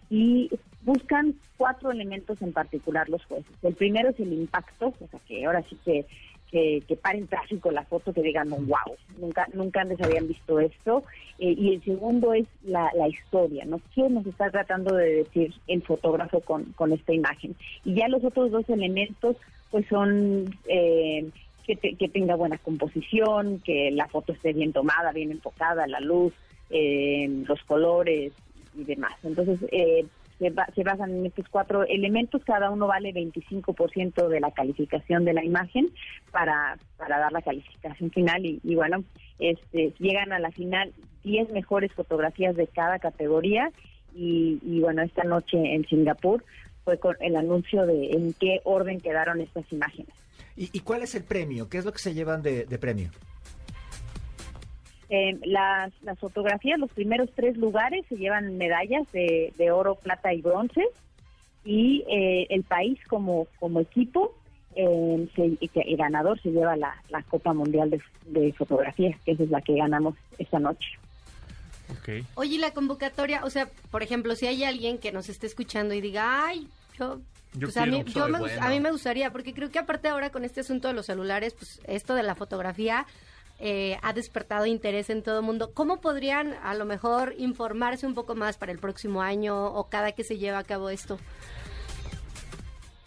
[0.09, 0.49] y
[0.83, 3.51] buscan cuatro elementos en particular los jueces.
[3.61, 6.05] El primero es el impacto, o sea, que ahora sí que
[6.53, 11.03] que, que paren tráfico la foto, que digan, wow, nunca, nunca antes habían visto esto.
[11.39, 13.81] Eh, y el segundo es la, la historia, ¿no?
[13.95, 17.55] ¿Qué nos está tratando de decir el fotógrafo con, con esta imagen?
[17.83, 19.35] Y ya los otros dos elementos,
[19.71, 21.27] pues son eh,
[21.65, 26.33] que, que tenga buena composición, que la foto esté bien tomada, bien enfocada, la luz,
[26.69, 28.31] eh, los colores
[28.77, 29.13] y demás.
[29.23, 30.05] Entonces, eh,
[30.43, 35.23] se, ba- se basan en estos cuatro elementos, cada uno vale 25% de la calificación
[35.23, 35.89] de la imagen
[36.31, 39.03] para, para dar la calificación final y, bueno,
[39.39, 40.91] este, llegan a la final
[41.23, 43.71] 10 mejores fotografías de cada categoría
[44.13, 46.43] y, y bueno, esta noche en Singapur
[46.83, 50.11] fue con el anuncio de en qué orden quedaron estas imágenes.
[50.57, 51.69] ¿Y, cuál es el premio?
[51.69, 53.09] ¿Qué es lo que se llevan de premio?
[55.15, 60.33] Eh, las, las fotografías, los primeros tres lugares se llevan medallas de, de oro, plata
[60.33, 60.81] y bronce
[61.63, 64.33] y eh, el país como, como equipo,
[64.75, 69.43] eh, se- el ganador se lleva la, la Copa Mundial de, de Fotografía, que esa
[69.43, 70.89] es la que ganamos esta noche.
[71.91, 72.25] Ok.
[72.33, 75.93] Oye, y la convocatoria, o sea, por ejemplo, si hay alguien que nos esté escuchando
[75.93, 77.19] y diga, ay, yo...
[77.55, 78.65] Yo pues a, mí, yo soy me gus- bueno".
[78.65, 81.53] a mí me gustaría, porque creo que aparte ahora con este asunto de los celulares,
[81.53, 83.05] pues esto de la fotografía
[83.59, 85.71] eh, ha despertado interés en todo el mundo.
[85.73, 90.11] ¿Cómo podrían a lo mejor informarse un poco más para el próximo año o cada
[90.11, 91.17] que se lleva a cabo esto?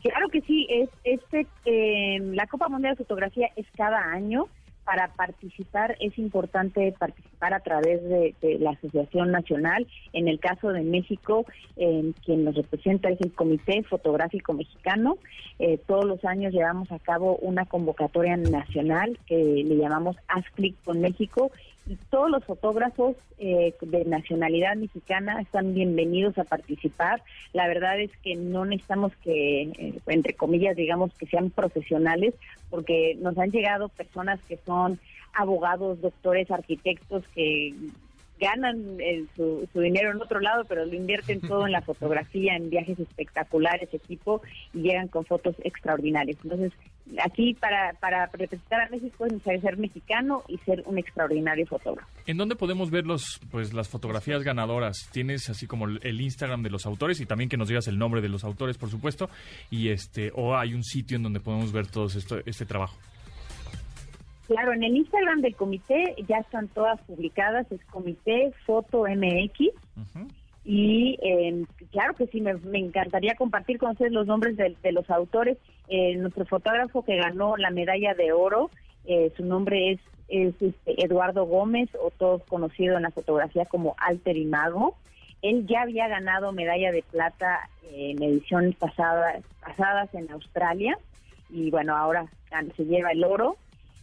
[0.02, 4.48] Claro que sí, es este eh, la Copa Mundial de Fotografía es cada año.
[4.86, 9.84] Para participar es importante participar a través de, la Asociación Nacional.
[10.12, 11.44] En el caso de México,
[11.76, 15.18] eh, quien nos representa es el Comité Fotográfico Mexicano.
[15.58, 20.76] Eh, todos los años llevamos a cabo una convocatoria nacional que le llamamos Haz Clic
[20.84, 21.50] con México
[21.86, 27.22] y todos los fotógrafos eh, de nacionalidad mexicana están bienvenidos a participar.
[27.52, 32.34] La verdad es que no necesitamos que, eh, entre comillas, digamos que sean profesionales,
[32.70, 34.98] porque nos han llegado personas que son
[35.32, 37.72] abogados, doctores, arquitectos que
[38.40, 42.56] ganan eh, su, su dinero en otro lado, pero lo invierten todo en la fotografía,
[42.56, 46.38] en viajes espectaculares, equipo, y llegan con fotos extraordinarias.
[46.42, 46.72] Entonces,
[47.22, 52.08] aquí para, para representar a México es necesario ser mexicano y ser un extraordinario fotógrafo.
[52.26, 55.08] ¿En dónde podemos ver los, pues, las fotografías ganadoras?
[55.12, 57.98] Tienes así como el el Instagram de los autores y también que nos digas el
[57.98, 59.28] nombre de los autores, por supuesto.
[59.70, 62.96] Y este, o hay un sitio en donde podemos ver todo esto, este trabajo.
[64.46, 69.72] Claro, en el Instagram del comité ya están todas publicadas, es Comité Foto MX.
[70.64, 74.92] Y eh, claro que sí, me, me encantaría compartir con ustedes los nombres de, de
[74.92, 75.58] los autores.
[75.88, 78.70] Eh, nuestro fotógrafo que ganó la medalla de oro,
[79.04, 83.94] eh, su nombre es, es este, Eduardo Gómez, o todos conocido en la fotografía como
[83.98, 84.96] Alter Imago.
[85.42, 90.98] Él ya había ganado medalla de plata en ediciones pasadas, pasadas en Australia
[91.48, 92.26] y bueno, ahora
[92.76, 93.56] se lleva el oro.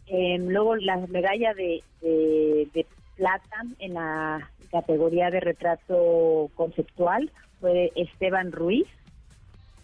[0.08, 1.84] Eh, luego la medalla de,
[3.16, 8.88] plata en la categoría de retrato conceptual fue de Esteban Ruiz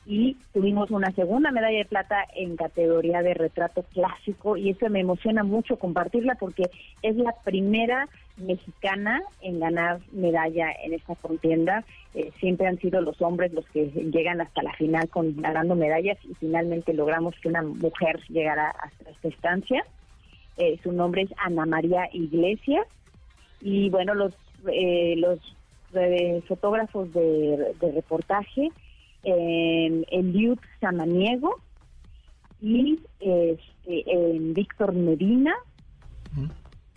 [0.05, 5.01] y tuvimos una segunda medalla de plata en categoría de retrato clásico y eso me
[5.01, 6.63] emociona mucho compartirla porque
[7.03, 11.83] es la primera mexicana en ganar medalla en esta contienda.
[12.15, 16.17] Eh, siempre han sido los hombres los que llegan hasta la final con ganando medallas
[16.27, 19.85] y finalmente logramos que una mujer llegara hasta esta instancia.
[20.59, 22.85] Eh, su nombre es Ana María Iglesias
[23.61, 24.33] y bueno los
[24.67, 25.39] eh, los
[25.93, 28.69] eh, fotógrafos de, de reportaje
[29.23, 31.55] eh, Eliud Samaniego
[32.61, 35.55] y este, eh, Víctor Medina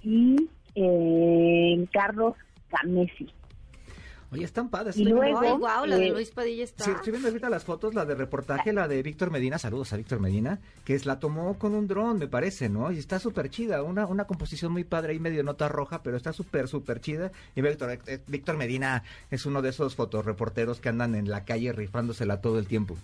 [0.02, 2.34] y eh, Carlos
[2.68, 3.28] Camesi.
[4.32, 4.96] Oye, están padres.
[4.96, 6.84] Y luego- Ay, wow, la de eh, Luis Padilla está...
[6.84, 9.98] Sí, estoy viendo ahorita las fotos, la de reportaje, la de Víctor Medina, saludos a
[9.98, 12.90] Víctor Medina, que es la tomó con un dron, me parece, ¿no?
[12.90, 16.32] Y está súper chida, una, una composición muy padre ahí medio nota roja, pero está
[16.32, 17.30] súper, súper chida.
[17.54, 21.44] Y Víctor, eh, eh, Víctor Medina es uno de esos fotoreporteros que andan en la
[21.44, 22.96] calle rifándosela todo el tiempo.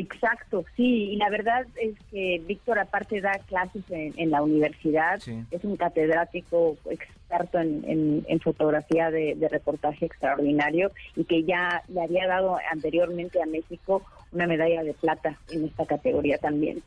[0.00, 5.18] Exacto, sí, y la verdad es que Víctor aparte da clases en, en la universidad,
[5.18, 5.42] Sí.
[5.50, 11.82] es un catedrático experto en, en- en fotografía de, de reportaje extraordinario y que ya
[11.88, 16.80] le había dado anteriormente a México una medalla de plata en esta categoría también.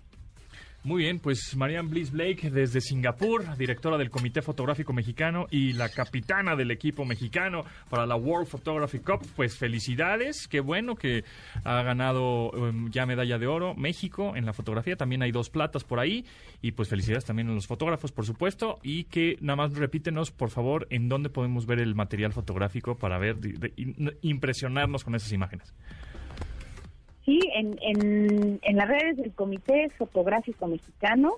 [0.84, 5.89] Muy bien, pues Marianne Bliss Blake desde Singapur, directora del Comité Fotográfico Mexicano y la
[5.89, 9.20] capitana del equipo mexicano para la World Photography Cup.
[9.36, 11.24] Pues felicidades, qué bueno que
[11.65, 14.96] ha ganado em, ya medalla de oro México en la fotografía.
[14.96, 16.26] También hay dos platas por ahí
[16.63, 18.80] y pues felicidades también a los fotógrafos, por supuesto.
[18.82, 23.20] Y que nada más repítenos, por favor, en dónde podemos ver el material fotográfico para
[23.20, 25.76] ver, de- impresionarnos con esas imágenes.
[27.26, 31.34] Sí, en, en, en las redes del Comité Fotográfico Mexicano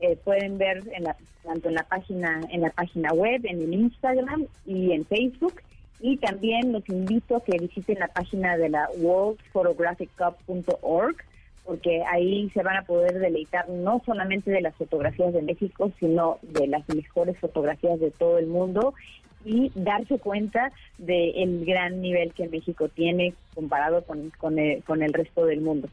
[0.00, 3.74] eh, pueden ver en la, tanto en la página en la página web, en el
[3.74, 5.60] Instagram y en Facebook.
[6.00, 11.16] Y también los invito a que visiten la página de la worldphotographicup.org
[11.64, 16.38] porque ahí se van a poder deleitar no solamente de las fotografías de México, sino
[16.42, 18.94] de las mejores fotografías de todo el mundo
[19.44, 25.12] y darse cuenta del gran nivel que México tiene comparado con, con, el, con el
[25.12, 25.88] resto del mundo.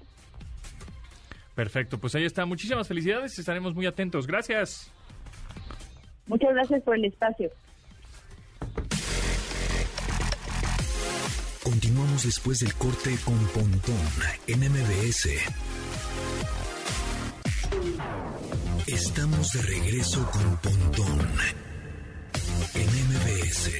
[1.55, 2.45] Perfecto, pues ahí está.
[2.45, 4.27] Muchísimas felicidades, estaremos muy atentos.
[4.27, 4.91] Gracias.
[6.27, 7.49] Muchas gracias por el espacio.
[11.63, 13.95] Continuamos después del corte con Pontón
[14.47, 15.29] en MBS.
[18.87, 21.66] Estamos de regreso con Pontón
[22.75, 23.71] en MBS.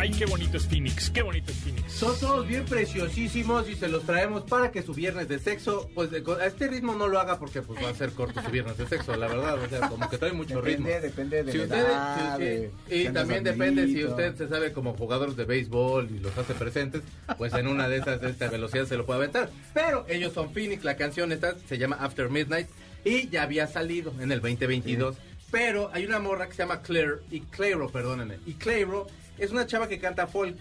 [0.00, 1.92] Ay, qué bonito es Phoenix, qué bonito es Phoenix.
[1.92, 6.10] Son todos bien preciosísimos y se los traemos para que su viernes de sexo, pues
[6.12, 8.86] a este ritmo no lo haga porque pues va a ser corto su viernes de
[8.86, 10.86] sexo, la verdad, o sea, como que trae mucho ritmo.
[10.86, 14.72] Depende, depende de Si la usted- edad, de- y también depende si usted se sabe
[14.72, 17.02] como jugadores de béisbol y los hace presentes,
[17.36, 19.50] pues en una de esas de esta velocidad se lo puede aventar.
[19.74, 22.68] Pero ellos son Phoenix, la canción esta se llama After Midnight
[23.04, 25.16] y ya había salido en el 2022.
[25.50, 28.38] Pero hay una morra que se llama Claire, y Clairo, perdónenme.
[28.46, 29.06] Y Clairo
[29.38, 30.56] es una chava que canta folk.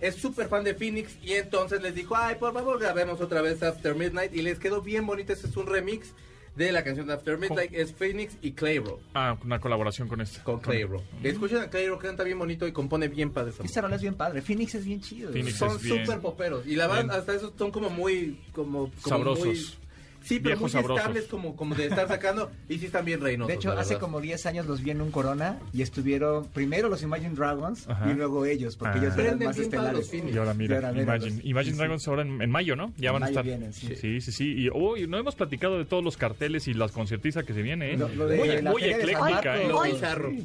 [0.00, 3.62] Es súper fan de Phoenix y entonces les dijo, ay, por favor, grabemos otra vez
[3.62, 4.34] After Midnight.
[4.34, 6.12] Y les quedó bien bonito, este es un remix
[6.54, 7.72] de la canción de After Midnight.
[7.74, 9.00] Es Phoenix y Clairo.
[9.14, 10.40] Ah, una colaboración con este.
[10.42, 11.02] Con Clairo.
[11.22, 13.50] Escuchen a Clairo, canta bien bonito y compone bien padre.
[13.50, 14.40] esa Esta rola es bien padre.
[14.42, 15.32] Phoenix es bien chido.
[15.32, 16.64] Phoenix son súper poperos.
[16.66, 17.10] Y la Bien.
[17.10, 18.40] hasta esos son como muy.
[18.52, 19.46] Como, como Sabrosos.
[19.46, 19.87] muy-
[20.28, 20.98] sí, pero muy sabrosos.
[20.98, 22.50] estables, como, como de estar sacando.
[22.68, 23.48] y sí están bien reinosos.
[23.48, 24.00] De hecho, hace verdad.
[24.00, 28.10] como 10 años los vi en un Corona y estuvieron primero los Imagine Dragons Ajá.
[28.10, 29.02] y luego ellos, porque Ah.
[29.02, 30.12] ellos eran Prenden más estelares.
[30.12, 30.34] los.
[30.34, 31.78] Y ahora mira, Y ahora mira, Imagine, los- Imagine sí, sí.
[31.78, 32.92] Dragons ahora en, en mayo, ¿no?
[32.96, 33.44] Ya En van a estar.
[33.44, 33.94] vienen, sí.
[33.96, 34.54] sí, sí, sí.
[34.56, 37.92] Y uy, no hemos platicado de todos los carteles y las conciertizas que se viene,
[37.92, 37.96] ¿eh?
[37.96, 39.70] Lo- lo de muy ecléctica, ¿eh?
[39.72, 39.98] Hoy-.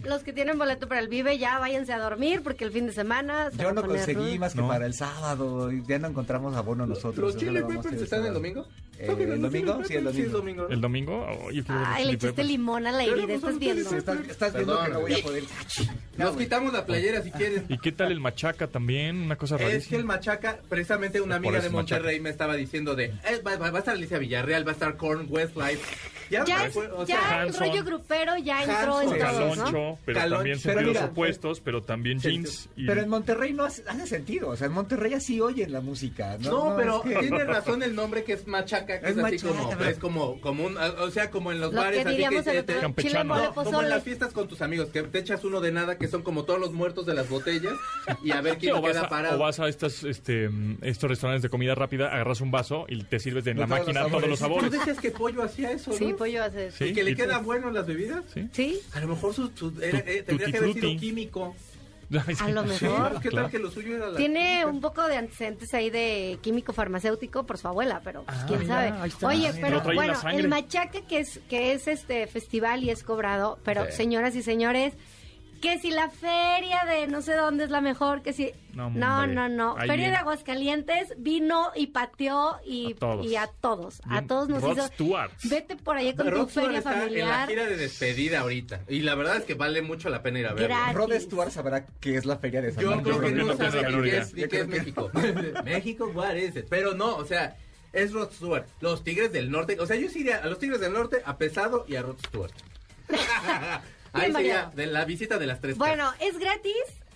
[0.05, 2.93] Los que tienen boleto para el Vive ya váyanse a dormir porque el fin de
[2.93, 7.35] semana se Yo no conseguí más que para el sábado ya no encontramos abono nosotros.
[7.35, 8.67] ¿Los a Peppers están el domingo?
[8.99, 9.83] Eh, ¿el domingo?
[9.85, 10.67] Sí, el domingo.
[10.69, 11.27] ¿El domingo?
[11.27, 12.47] Oh, yo quiero ver Ay, Chili le echaste Peppers.
[12.47, 13.89] limón Pero, aire, pues, estás viendo.
[13.89, 15.43] Sí, estás, estás viendo que no voy a poder.
[16.17, 17.65] No, Nos quitamos la playera si quieren.
[17.69, 19.17] ¿Y qué tal el machaca también?
[19.17, 20.03] Una cosa Es que el rarísima.
[20.13, 23.57] Machaca, precisamente una Por amiga eso de es Monterrey me estaba diciendo de, eh, va,
[23.57, 25.81] va- va a estar Alicia Villarreal, va a estar Korn, Westlife.
[26.33, 27.67] Ya, Ya, o ya sea, el Hanson.
[27.69, 29.13] rollo grupero ya entró Hanson.
[29.15, 29.63] en todos, ¿no?
[29.65, 30.35] Caloncho, pero Caloncho.
[30.37, 32.69] también Pero sentidos mira, opuestos, pero también Sí, jeans.
[32.75, 34.49] y- Pero en Monterrey no hace, hace sentido.
[34.49, 36.37] O sea, en Monterrey así oyen la música.
[36.39, 39.23] No, No, pero es que- tiene razón el nombre que es machaca, que es, Es
[39.23, 42.03] así machaca, como, pero- es como, como un, o sea, como en los Lo bares,
[42.03, 43.35] que así que el te- te- Campechano.
[43.35, 46.07] no, como en las fiestas con tus amigos, que te echas uno de nada, que
[46.07, 47.73] son como todos los muertos de las botellas,
[48.23, 49.35] y a ver Sí, quién vas queda a, parado.
[49.35, 50.49] o vas a estas, este,
[50.81, 54.03] estos restaurantes de comida rápida, agarras un vaso y te sirves de en la máquina
[54.07, 54.71] todos los Tú sabores.
[54.71, 55.97] decías que pollo hacía eso, ¿no?
[56.23, 56.71] Pollo hace.
[56.71, 58.23] Sí, ¿Y que le tú- buenos las bebidas?
[58.33, 58.47] Sí.
[58.51, 61.55] Sí, A lo mejor su, su- era- eh, tendría tutti que haber sido químico.
[62.41, 63.19] A lo mejor.
[63.21, 66.71] ¿Qué tal que lo suyo era la Tiene un poco de antecedentes ahí de químico
[66.71, 69.15] farmacéutico por su abuela, pero pues, quién mira, sabe.
[69.25, 73.85] Oye, pero bueno, el machaca que es que es este festival y es cobrado, pero
[73.87, 73.93] Sí.
[73.93, 74.93] señoras y señores,
[75.63, 79.19] que si la feria de no sé dónde es la mejor, que si No, no,
[79.21, 79.33] hombre.
[79.33, 80.15] no, no, feria de.
[80.17, 83.25] Aguascalientes vino y pateó y A todos.
[83.25, 84.87] y a todos, a todos nos Rod hizo.
[84.87, 85.31] Stewart.
[85.45, 87.47] Vete por allá con Rod tu Stewart feria está en la familiar.
[87.49, 88.81] gira de despedida ahorita.
[88.89, 90.75] Y la verdad es que vale mucho la pena ir a verlo.
[90.91, 93.71] Rod Stewart sabrá qué es la feria de San Yo creo que creo que no
[93.71, 95.11] sabe ni qué es, ni qué es México.
[95.63, 96.65] México, what is it?
[96.69, 97.55] Pero no, o sea,
[97.93, 98.65] es Rod Stewart.
[98.81, 99.79] Los Tigres del Norte.
[99.79, 102.17] O sea, yo sí iría a los Tigres del Norte, a Pesado y a Rod
[102.19, 102.51] Stewart.
[104.13, 105.77] Ahí sería de la visita de las tres.
[105.77, 106.73] Bueno, es gratis.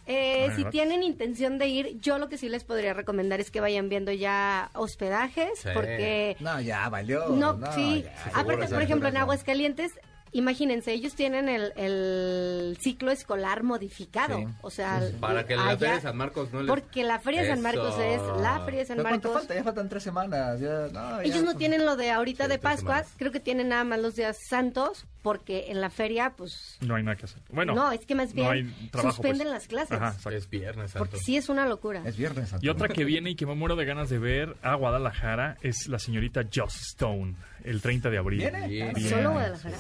[0.10, 0.72] Eh, si gratis.
[0.72, 4.12] tienen intención de ir, yo lo que sí les podría recomendar es que vayan viendo
[4.14, 5.70] ya hospedajes, Sí.
[5.74, 7.28] porque No, ya valió.
[7.28, 8.04] no, sí.
[8.06, 9.18] ya, Aparte, seguro, por ejemplo, en.
[9.18, 9.92] Aguascalientes
[10.38, 14.38] imagínense, ellos tienen el, el ciclo escolar modificado.
[14.40, 14.46] Sí.
[14.62, 16.68] O sea, Para que la allá- Feria de San Marcos no les...
[16.70, 19.42] Porque la Feria de San Marcos es la Feria de San ¿Pero ¿Cuánto Marcos.
[19.48, 19.56] falta?
[19.56, 20.60] Ya faltan tres semanas.
[20.60, 23.14] ya- no, ya- Ellos no tienen lo de ahorita Sí, de tres Pascua, semanas.
[23.18, 27.04] creo que tienen nada más los días santos, porque en la feria, pues, No hay
[27.04, 27.42] nada que hacer.
[27.50, 29.54] Bueno, no, es que más no bien hay trabajo, suspenden pues.
[29.54, 30.16] las clases, Ajá.
[30.32, 31.00] Es viernes, santo.
[31.10, 32.02] porque sí es una locura.
[32.06, 32.54] Es viernes.
[32.62, 35.88] Y otra que viene y que me muero de ganas de ver a Guadalajara es
[35.88, 37.36] la señorita Joss Stone,
[37.68, 38.40] el 30 de abril.
[38.40, 38.68] ¿Viene?
[38.68, 39.10] Bien.
[39.10, 39.32] ¿Solo.
[39.32, 39.78] Guadalajara?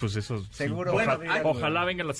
[0.00, 0.40] Pues eso.
[0.40, 0.48] sí.
[0.50, 0.92] Seguro.
[0.94, 2.14] Ojalá, Bueno, hay- ojalá venga la.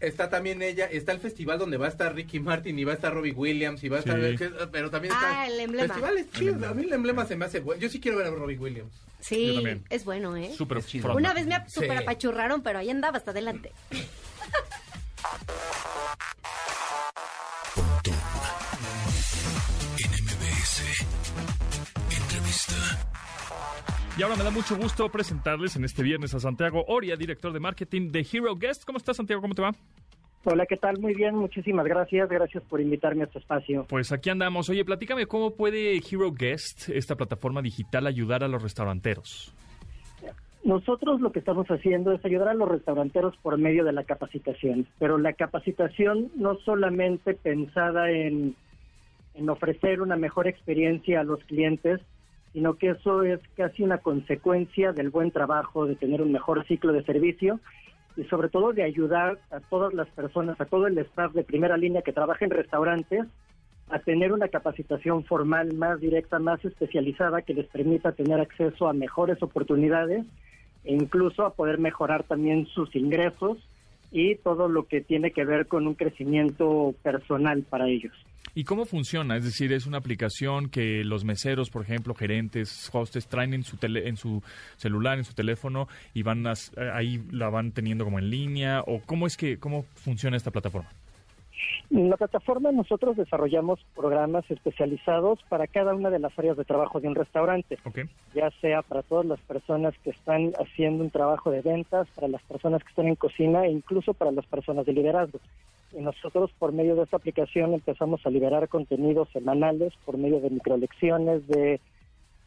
[0.00, 2.94] Está también ella, está el festival donde va a estar Ricky Martin y va a
[2.96, 4.20] estar Robbie Williams y va a estar...
[4.20, 4.36] Sí.
[4.36, 5.42] que- pero también está...
[5.42, 5.88] Ah, el emblema.
[5.88, 7.80] Festival es chido, a mí el emblema se me hace bueno.
[7.80, 8.92] Yo sí quiero ver a Robbie Williams.
[8.92, 9.84] Yo Sí, también.
[9.90, 10.50] es bueno, ¿eh?
[10.56, 11.14] Súper chido.
[11.14, 12.02] Una vez me ap- super Sí.
[12.02, 13.72] apachurraron, pero ahí andaba hasta adelante.
[17.74, 18.14] Pontón
[19.98, 21.06] en MBS.
[22.10, 22.74] Entrevista.
[24.20, 27.58] Y ahora me da mucho gusto presentarles en este viernes a Santiago Oria, director de
[27.58, 28.84] marketing de Hero Guest.
[28.84, 29.40] ¿Cómo estás, Santiago?
[29.40, 29.70] ¿Cómo te va?
[30.44, 31.00] Hola, ¿qué tal?
[31.00, 32.28] Muy bien, muchísimas gracias.
[32.28, 33.86] Gracias por invitarme a este espacio.
[33.88, 34.68] Pues aquí andamos.
[34.68, 39.54] Oye, platícame cómo puede Hero Guest, esta plataforma digital, ayudar a los restauranteros.
[40.64, 44.86] Nosotros lo que estamos haciendo es ayudar a los restauranteros por medio de la capacitación,
[44.98, 48.54] pero la capacitación no solamente pensada en,
[49.32, 52.02] en ofrecer una mejor experiencia a los clientes,
[52.52, 56.92] sino que eso es casi una consecuencia del buen trabajo, de tener un mejor ciclo
[56.92, 57.60] de servicio
[58.16, 61.76] y sobre todo de ayudar a todas las personas, a todo el staff de primera
[61.76, 63.26] línea que trabaja en restaurantes
[63.88, 68.92] a tener una capacitación formal más directa, más especializada que les permita tener acceso a
[68.92, 70.24] mejores oportunidades
[70.84, 73.58] e incluso a poder mejorar también sus ingresos
[74.12, 78.12] y todo lo que tiene que ver con un crecimiento personal para ellos.
[78.54, 79.36] ¿Y cómo funciona?
[79.36, 83.76] Es decir, es una aplicación que los meseros, por ejemplo, gerentes, hostes, traen en su,
[83.76, 84.42] tele- en su
[84.76, 86.54] celular, en su teléfono y van a-
[86.94, 88.82] ahí la van teniendo como en línea.
[88.86, 90.88] ¿O cómo es que cómo funciona esta plataforma?
[91.90, 97.00] En la plataforma nosotros desarrollamos programas especializados para cada una de las áreas de trabajo
[97.00, 97.78] de un restaurante.
[98.34, 102.42] Ya sea para todas las personas que están haciendo un trabajo de ventas, para las
[102.42, 105.38] personas que están en cocina e incluso para las personas de liderazgo.
[105.92, 110.50] Y nosotros por medio de esta aplicación empezamos a liberar contenidos semanales por medio de
[110.50, 111.80] microlecciones, de,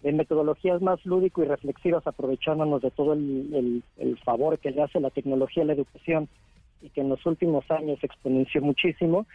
[0.01, 4.99] de metodologías más lúdico y reflexivas, aprovechándonos de todo el, el- favor que le hace
[4.99, 6.29] la tecnología a la educación
[6.82, 9.25] y que en los últimos años exponenció muchísimo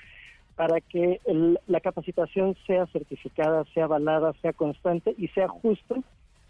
[0.57, 6.03] para que el- la capacitación sea certificada, sea avalada, sea constante y sea justo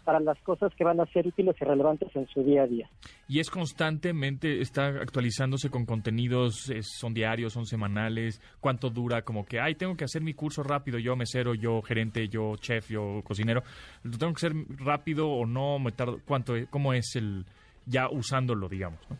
[0.09, 2.89] para las cosas que van a ser útiles y relevantes en su día a día.
[3.27, 9.45] Y es constantemente, está actualizándose con contenidos, es- son diarios, son semanales, cuánto dura, como
[9.45, 13.21] que, ay, tengo que hacer mi curso rápido, yo mesero, yo gerente, yo chef, yo
[13.23, 13.61] cocinero,
[14.01, 15.77] ¿lo tengo que hacer rápido o no?
[15.77, 17.45] Me tardo, ¿Cuánto cómo es el,
[17.85, 18.99] ya usándolo, digamos?
[19.11, 19.17] ¿no?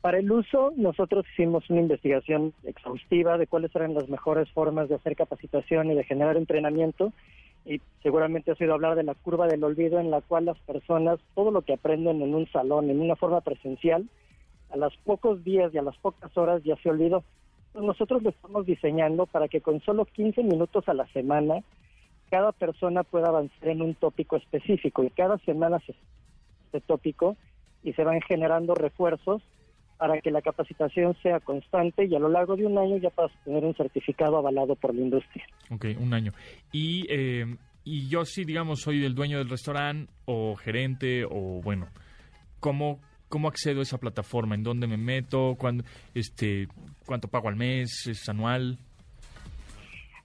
[0.00, 4.94] Para el uso, nosotros hicimos una investigación exhaustiva de cuáles eran las mejores formas de
[4.94, 7.12] hacer capacitación y de generar entrenamiento.
[7.66, 11.18] Y seguramente has oído hablar de la curva del olvido, en la cual las personas,
[11.34, 14.08] todo lo que aprenden en un salón, en una forma presencial,
[14.70, 17.24] a los pocos días y a las pocas horas ya se olvidó.
[17.72, 21.56] Pues nosotros lo estamos diseñando para que con solo 15 minutos a la semana,
[22.30, 25.94] cada persona pueda avanzar en un tópico específico y cada semana se
[26.66, 27.36] este tópico
[27.82, 29.42] y se van generando refuerzos
[29.98, 33.32] para que la capacitación sea constante y a lo largo de un año ya puedas
[33.44, 35.44] tener un certificado avalado por la industria.
[35.70, 36.32] Ok, un año.
[36.72, 37.46] Y, eh,
[37.84, 41.86] y yo sí, digamos, soy el dueño del restaurante o gerente o, bueno,
[42.60, 44.54] ¿cómo, ¿cómo accedo a esa plataforma?
[44.54, 45.54] ¿En dónde me meto?
[45.58, 46.68] ¿Cuándo, este,
[47.06, 48.06] ¿Cuánto pago al mes?
[48.06, 48.78] ¿Es anual?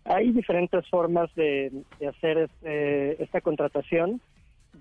[0.04, 4.20] Hay diferentes formas de, de hacer este- esta contratación,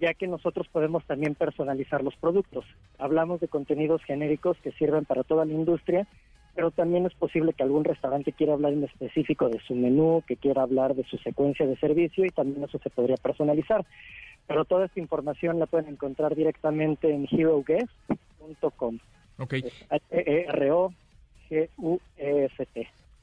[0.00, 2.64] ya que nosotros podemos también personalizar los productos.
[2.98, 6.08] Hablamos de contenidos genéricos que sirven para toda la industria,
[6.54, 10.36] pero también es posible que algún restaurante quiera hablar en específico de su menú, que
[10.36, 13.84] quiera hablar de su secuencia de servicio y también eso se podría personalizar.
[14.46, 18.98] Pero toda esta información la pueden encontrar directamente en heroguest.com.
[19.38, 19.54] Ok.
[19.90, 21.00] H-E-R-O-G-U-E-S-T.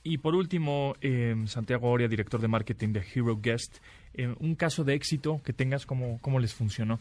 [0.09, 3.79] Y por último, eh, Santiago Oria, director de marketing de Hero Guest,
[4.13, 6.97] eh, un caso de éxito que tengas, ¿cómo, cómo les funcionó?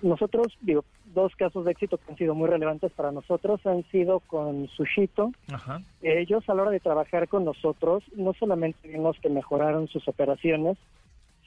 [0.00, 4.20] Nosotros, digo, dos casos de éxito que han sido muy relevantes para nosotros han sido
[4.20, 5.32] con Sushito.
[5.52, 5.80] Ajá.
[6.02, 10.78] Ellos a la hora de trabajar con nosotros no solamente vimos que mejoraron sus operaciones,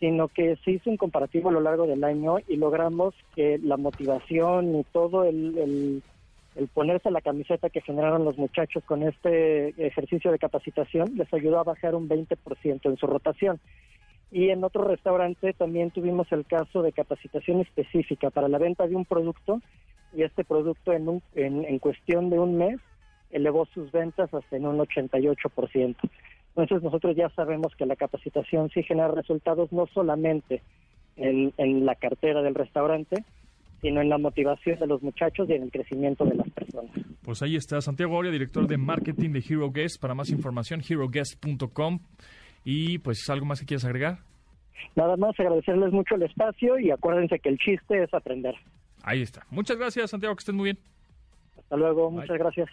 [0.01, 3.77] sino que se hizo un comparativo a lo largo del año y logramos que la
[3.77, 6.03] motivación y todo el, el,
[6.57, 11.59] el ponerse la camiseta que generaron los muchachos con este ejercicio de capacitación les ayudó
[11.59, 13.59] a bajar un 20% en su rotación.
[14.31, 18.95] Y en otro restaurante también tuvimos el caso de capacitación específica para la venta de
[18.95, 19.61] un producto
[20.13, 22.79] y este producto en, un- en, en cuestión de un mes
[23.31, 25.95] elevó sus ventas hasta en un 88%.
[26.55, 30.63] Entonces nosotros ya sabemos que la capacitación sí genera resultados no solamente
[31.17, 33.23] en, en la cartera del restaurante,
[33.81, 36.91] sino en la motivación de los muchachos y en el crecimiento de las personas.
[37.21, 40.01] Pues ahí está Santiago Aurea, director de marketing de Hero Guest.
[40.01, 41.99] Para más información, heroguest.com.
[42.63, 44.19] Y pues, ¿algo más que quieras agregar?
[44.95, 48.55] Nada más agradecerles mucho el espacio y acuérdense que el chiste es aprender.
[49.03, 49.45] Ahí está.
[49.49, 50.79] Muchas gracias, Santiago, que estés muy bien.
[51.57, 52.69] Hasta luego, muchas gracias.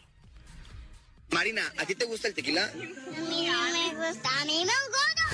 [1.32, 2.64] Marina, ¿a ti te gusta el tequila?
[2.64, 5.33] A mí no me gusta, a mí me gusta.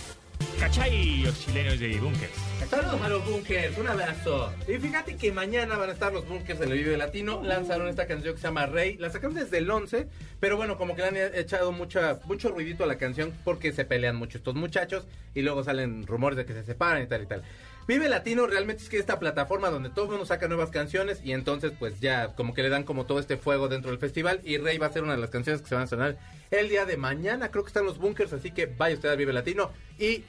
[0.61, 1.23] ¿Cachai?
[1.23, 2.29] Los chilenos de Bunker.
[2.69, 4.53] Saludos a los bunkers, un abrazo.
[4.67, 7.41] Y fíjate que mañana van a estar los bunkers en el Latino.
[7.41, 8.95] Lanzaron esta canción que se llama Rey.
[8.97, 10.07] La sacaron desde el 11,
[10.39, 13.85] pero bueno, como que le han echado mucha, mucho ruidito a la canción porque se
[13.85, 17.25] pelean mucho estos muchachos y luego salen rumores de que se separan y tal y
[17.25, 17.43] tal.
[17.87, 21.33] Vive Latino realmente es que esta plataforma donde todo el mundo saca nuevas canciones y
[21.33, 24.59] entonces pues ya como que le dan como todo este fuego dentro del festival y
[24.59, 26.19] Rey va a ser una de las canciones que se van a sonar
[26.51, 27.49] el día de mañana.
[27.49, 30.23] Creo que están los bunkers, así que vaya usted al Vive Latino y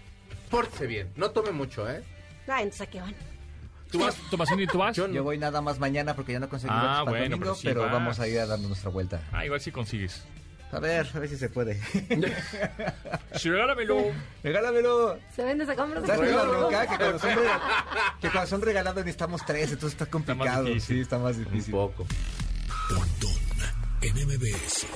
[0.51, 1.11] pórtese bien.
[1.16, 2.03] No tome mucho, ¿eh?
[2.49, 3.14] Ah, entonces ¿a qué van?
[3.91, 4.97] ¿Tú vas, Tomasini, tú vas?
[4.97, 5.14] Yo no.
[5.14, 7.45] Yo voy nada más mañana porque ya no conseguí Ah, boletos para el bueno, domingo,
[7.45, 7.93] pero sí pero vas.
[7.93, 9.20] vamos a ir a dar nuestra vuelta.
[9.33, 10.22] Ah, igual si consigues.
[10.72, 11.78] A ver, a ver si se puede.
[13.37, 13.99] Sí, regálamelo.
[14.43, 15.18] Regálamelo.
[15.37, 16.87] Se vende, se compra, ¿Sabes es la bronca?
[16.87, 17.62] Que cuando, son regalados,
[18.20, 20.64] que cuando son regalados necesitamos tres, entonces está complicado.
[20.64, 20.97] difícil.
[20.97, 21.72] sí, está más Un difícil.
[21.72, 22.07] poco.
[24.03, 24.86] En MBS.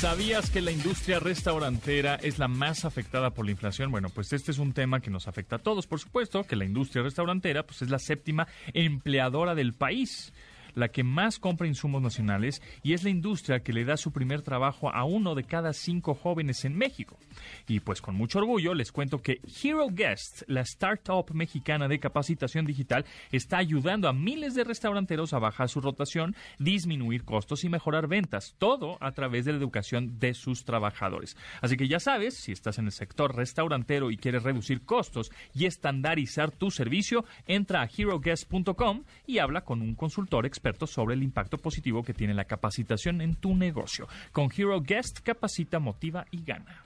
[0.00, 3.90] ¿Sabías que la industria restaurantera es la más afectada por la inflación?
[3.90, 5.86] Bueno, pues este es un tema que nos afecta a todos.
[5.86, 10.32] Por supuesto que la industria restaurantera pues es la séptima empleadora del país,
[10.74, 14.42] la que más compra insumos nacionales y es la industria que le da su primer
[14.42, 17.18] trabajo a uno de cada cinco jóvenes en México.
[17.66, 22.66] Y pues con mucho orgullo les cuento que Hero Guest, la startup mexicana de capacitación
[22.66, 28.06] digital, está ayudando a miles de restauranteros a bajar su rotación, disminuir costos y mejorar
[28.08, 31.36] ventas, todo a través de la educación de sus trabajadores.
[31.60, 35.66] Así que ya sabes, si estás en el sector restaurantero y quieres reducir costos y
[35.66, 41.58] estandarizar tu servicio, entra a heroguest.com y habla con un consultor experto sobre el impacto
[41.58, 44.08] positivo que tiene la capacitación en tu negocio.
[44.32, 46.84] Con Hero Guest, capacita, motiva y gana.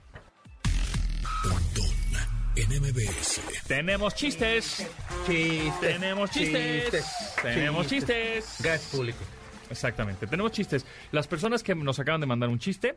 [3.66, 4.86] Tenemos chistes.
[5.26, 5.80] Chistes.
[5.80, 7.04] Tenemos chistes.
[7.42, 8.56] Tenemos chistes.
[8.62, 9.18] Gas público.
[9.70, 10.84] Exactamente, tenemos chistes.
[11.12, 12.94] Las personas que nos acaban de mandar un chiste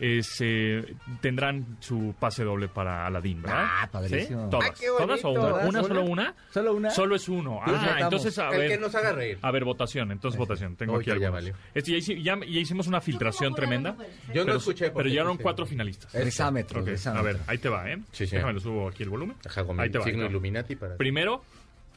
[0.00, 3.64] es, eh, tendrán su pase doble para Aladdin, ¿verdad?
[3.68, 4.44] Ah, padrísimo.
[4.44, 4.50] ¿Sí?
[4.50, 4.70] ¿Todas?
[4.70, 5.40] Ah, qué ¿Todas o una?
[5.40, 5.68] ¿Todas?
[5.68, 6.34] ¿Una solo ¿Una?
[6.52, 6.90] ¿Solo una?
[6.90, 7.60] Solo es uno.
[7.64, 8.70] Pues Ah, entonces, a El ver.
[8.70, 9.38] que nos haga reír.
[9.42, 10.12] A ver, votación.
[10.12, 10.76] Entonces, votación.
[10.76, 11.52] Tengo Uy, aquí.
[11.74, 13.96] Este, ya, ya- ya hicimos una filtración tremenda.
[14.32, 16.14] Yo no pero- escuché Pero llegaron cuatro finalistas.
[16.14, 17.98] Exámetro, A ver, ahí te va, ¿eh?
[18.12, 18.36] Sí, sí.
[18.36, 19.36] Déjame lo subo aquí el volumen.
[19.78, 20.04] Ahí te va.
[20.04, 20.26] signo.
[20.26, 20.96] Illuminati para...
[20.96, 21.44] Primero,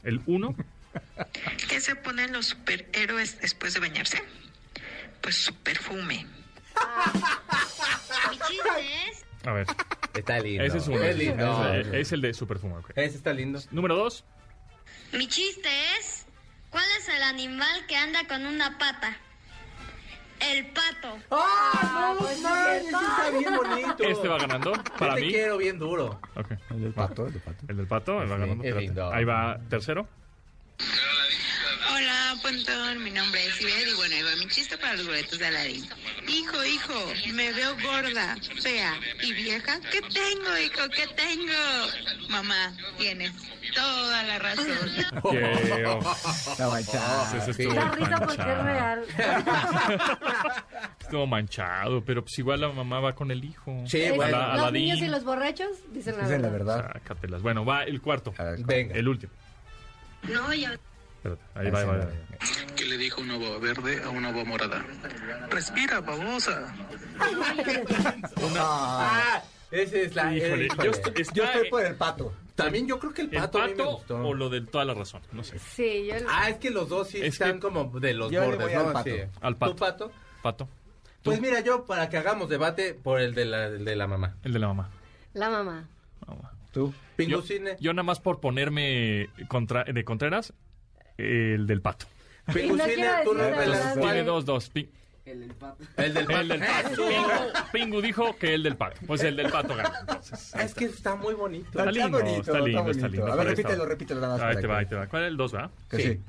[0.03, 0.55] el uno.
[1.69, 4.21] ¿Qué se ponen los superhéroes después de bañarse?
[5.21, 6.25] Pues su perfume.
[8.29, 9.25] Mi chiste es...
[9.45, 9.65] A ver,
[10.13, 10.63] Está lindo.
[10.63, 11.01] ese es uno.
[11.03, 11.73] Es lindo.
[11.73, 12.75] Ese- es el de su perfume.
[12.77, 12.91] ok.
[12.95, 13.59] Ese está lindo.
[13.71, 14.23] Número dos.
[15.13, 15.69] Mi chiste
[15.99, 16.25] es...
[16.69, 19.17] ¿Cuál es el animal que anda con una pata?
[20.39, 21.17] El pato.
[21.31, 22.21] ¡Ah, no!
[22.23, 24.03] manches, está bien bonito.
[24.03, 24.71] Este va ganando.
[24.97, 25.29] Para Yo te mí.
[25.33, 26.19] quiero bien duro.
[26.35, 26.51] Ok.
[26.71, 27.65] El del pato, el del pato.
[27.67, 28.63] El del pato, él va ganando.
[28.63, 28.81] es espérate.
[28.85, 29.11] lindo.
[29.13, 30.07] Ahí va tercero.
[32.01, 33.03] Hola, Pontón.
[33.03, 35.87] Mi nombre es Ibet y bueno, ahí va mi chiste para los boletos de Aladdin.
[36.27, 36.93] Hijo, hijo,
[37.33, 39.79] me veo gorda, fea y vieja.
[39.91, 40.89] ¿Qué tengo, hijo?
[40.89, 42.27] ¿Qué tengo?
[42.29, 43.31] Mamá, tienes
[43.75, 44.67] toda la razón.
[45.23, 47.43] Oh, Está manchado.
[47.45, 47.51] sí.
[47.51, 48.63] estuvo risa porque es manchado.
[48.63, 49.05] real.
[51.01, 53.83] Estuvo manchado, pero pues igual la mamá va con el hijo.
[53.85, 54.35] Sí, Es- bueno.
[54.37, 54.81] Ala- los Aladín.
[54.85, 56.91] niños y los borrachos dicen la Dicen la verdad.
[56.93, 57.41] Sácatelas.
[57.43, 58.33] Bueno, va el cuarto.
[58.65, 58.95] Venga.
[58.95, 59.31] El último.
[60.23, 60.77] No, ya...
[61.23, 62.75] Espérate, ahí va, ahí va, ahí va.
[62.75, 64.83] ¿Qué le dijo una boa verde a una boa morada?
[65.51, 66.73] Respira, babosa.
[68.57, 70.35] Ah, ese es la...
[70.35, 70.83] Híjole, híjole.
[70.83, 72.33] yo estoy, está Yo estoy por el pato.
[72.55, 74.17] También yo creo que el el pato, a mí me pato gustó.
[74.27, 75.21] o lo de toda la razón.
[75.31, 75.57] No sé.
[75.59, 76.15] Sí, yo...
[76.29, 78.61] Ah, es que los dos sí Es están que- como de los Yo le bordes,
[78.67, 78.79] voy ¿no?
[78.87, 79.09] al pato.
[79.09, 79.15] Sí.
[79.41, 79.71] Al pato.
[79.73, 80.11] ¿Tu pato?
[80.41, 80.69] Pato.
[81.23, 84.35] Pues mira, yo para que hagamos debate por el de la, el de la mamá.
[84.43, 84.89] El de la mamá.
[85.33, 85.87] La mamá.
[86.27, 86.51] Mamá.
[86.71, 86.87] Tú.
[86.91, 87.75] Yo, Pingucine.
[87.79, 90.53] yo nada más por ponerme contra, de Contreras,
[91.55, 92.05] el del pato.
[92.51, 94.71] Tú revelas Tiene dos, dos.
[95.23, 95.83] El del pato.
[95.97, 97.07] El del El del pato.
[97.07, 98.99] Pingu, Pingu dijo que el del pato.
[99.05, 99.99] Pues el del pato gana.
[100.01, 101.67] Entonces, ahí Es que está muy bonito.
[101.69, 103.27] Está lindo, está lindo, está lindo.
[103.27, 103.85] A ver, Por ahí repítelo, está.
[103.85, 104.41] repítelo nada más.
[104.41, 105.07] Ahí para te va, ahí te va.
[105.07, 105.71] ¿Cuál es el 2, va?
[105.89, 106.19] que sí.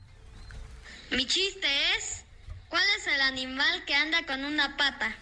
[1.16, 1.66] Mi chiste
[1.96, 2.24] es,
[2.68, 5.16] ¿cuál es el animal que anda con una pata?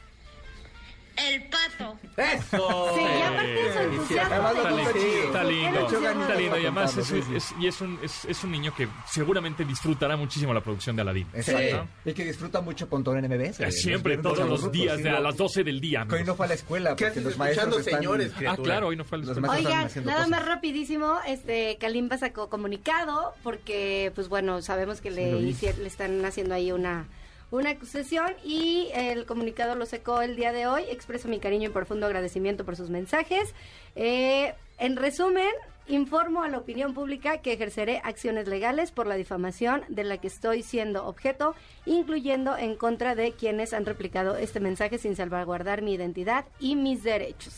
[1.29, 1.99] El pato.
[2.17, 2.93] ¡Eso!
[2.97, 4.35] Sí, y aparte de su entusiasmo.
[4.49, 8.75] Está, lindo, Qué está lindo y además es, y es un, es, es un niño
[8.75, 11.27] que seguramente disfrutará muchísimo la producción de Aladdin.
[11.35, 11.89] Exacto.
[12.05, 13.61] Y que disfruta mucho Pontón en MBS.
[13.61, 16.07] Eh, Siempre, todos los grupos, días, sí, de a las 12 del día.
[16.09, 18.01] Que hoy no fue a la escuela ¿Qué porque haces los maestros están...
[18.01, 19.57] señores, Ah, claro, hoy no fue a la Los escuela.
[19.59, 20.29] Oigan, nada cosas.
[20.31, 25.51] más rapidísimo, este Kalimba sacó comunicado porque, pues bueno, sabemos que le, le
[25.87, 27.07] están haciendo ahí una,
[27.51, 30.85] una acusación y el comunicado lo sacó el día de hoy.
[30.89, 33.55] Expreso mi cariño y profundo agradecimiento por sus mensajes.
[33.97, 35.51] Eh, en resumen,
[35.89, 40.29] informo a la opinión pública que ejerceré acciones legales por la difamación de la que
[40.29, 41.55] estoy siendo objeto,
[41.87, 47.03] incluyendo en contra de quienes han replicado este mensaje sin salvaguardar mi identidad y mis
[47.03, 47.55] derechos.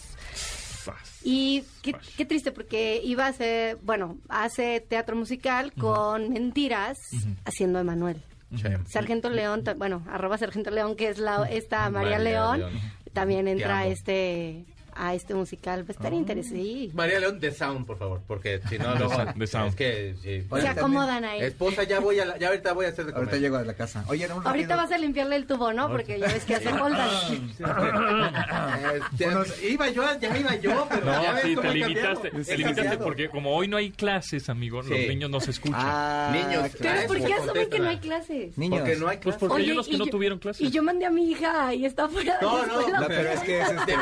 [1.23, 6.99] Y qué, qué triste porque iba a hacer, bueno, hace teatro musical con mentiras
[7.45, 8.21] haciendo Emanuel.
[8.87, 12.59] Sargento León, bueno, arroba Sargento León, que es la esta María, María León.
[12.61, 12.73] León.
[13.13, 14.65] también entra este
[14.95, 15.81] a este musical.
[15.83, 16.91] Va a estar interesante.
[16.95, 19.15] María León de Sound, por favor, porque si no, luego.
[19.35, 19.69] de Sound.
[19.71, 20.15] Es que.
[20.23, 20.47] sí.
[20.61, 21.43] Se acomodan ahí.
[21.43, 23.29] Esposa, ya voy a la, ya ahorita voy a hacer de comer.
[23.29, 24.05] Ahorita llego a la casa.
[24.09, 25.89] Oye, Ahorita vas a limpiarle el tubo, ¿no?
[25.89, 27.09] Porque ya ves que hace falta.
[29.13, 32.45] Este, iba yo, ya iba yo, pero ya No, ves sí, cómo te limitaste, cambiado.
[32.45, 35.81] te limitaste porque como hoy no hay clases, amigo, los niños no se escuchan.
[35.83, 38.59] Ah, Niños, Pero ¿por qué asumen que no hay clases?
[38.59, 38.81] Niños.
[38.81, 39.41] Porque no hay Pues clases.
[39.41, 40.61] porque Oye, hay unos que y no yo- tuvieron clases.
[40.67, 43.61] Y yo mandé a mi hija y está fuera de No, no, pero es que
[43.61, 43.95] es Te este...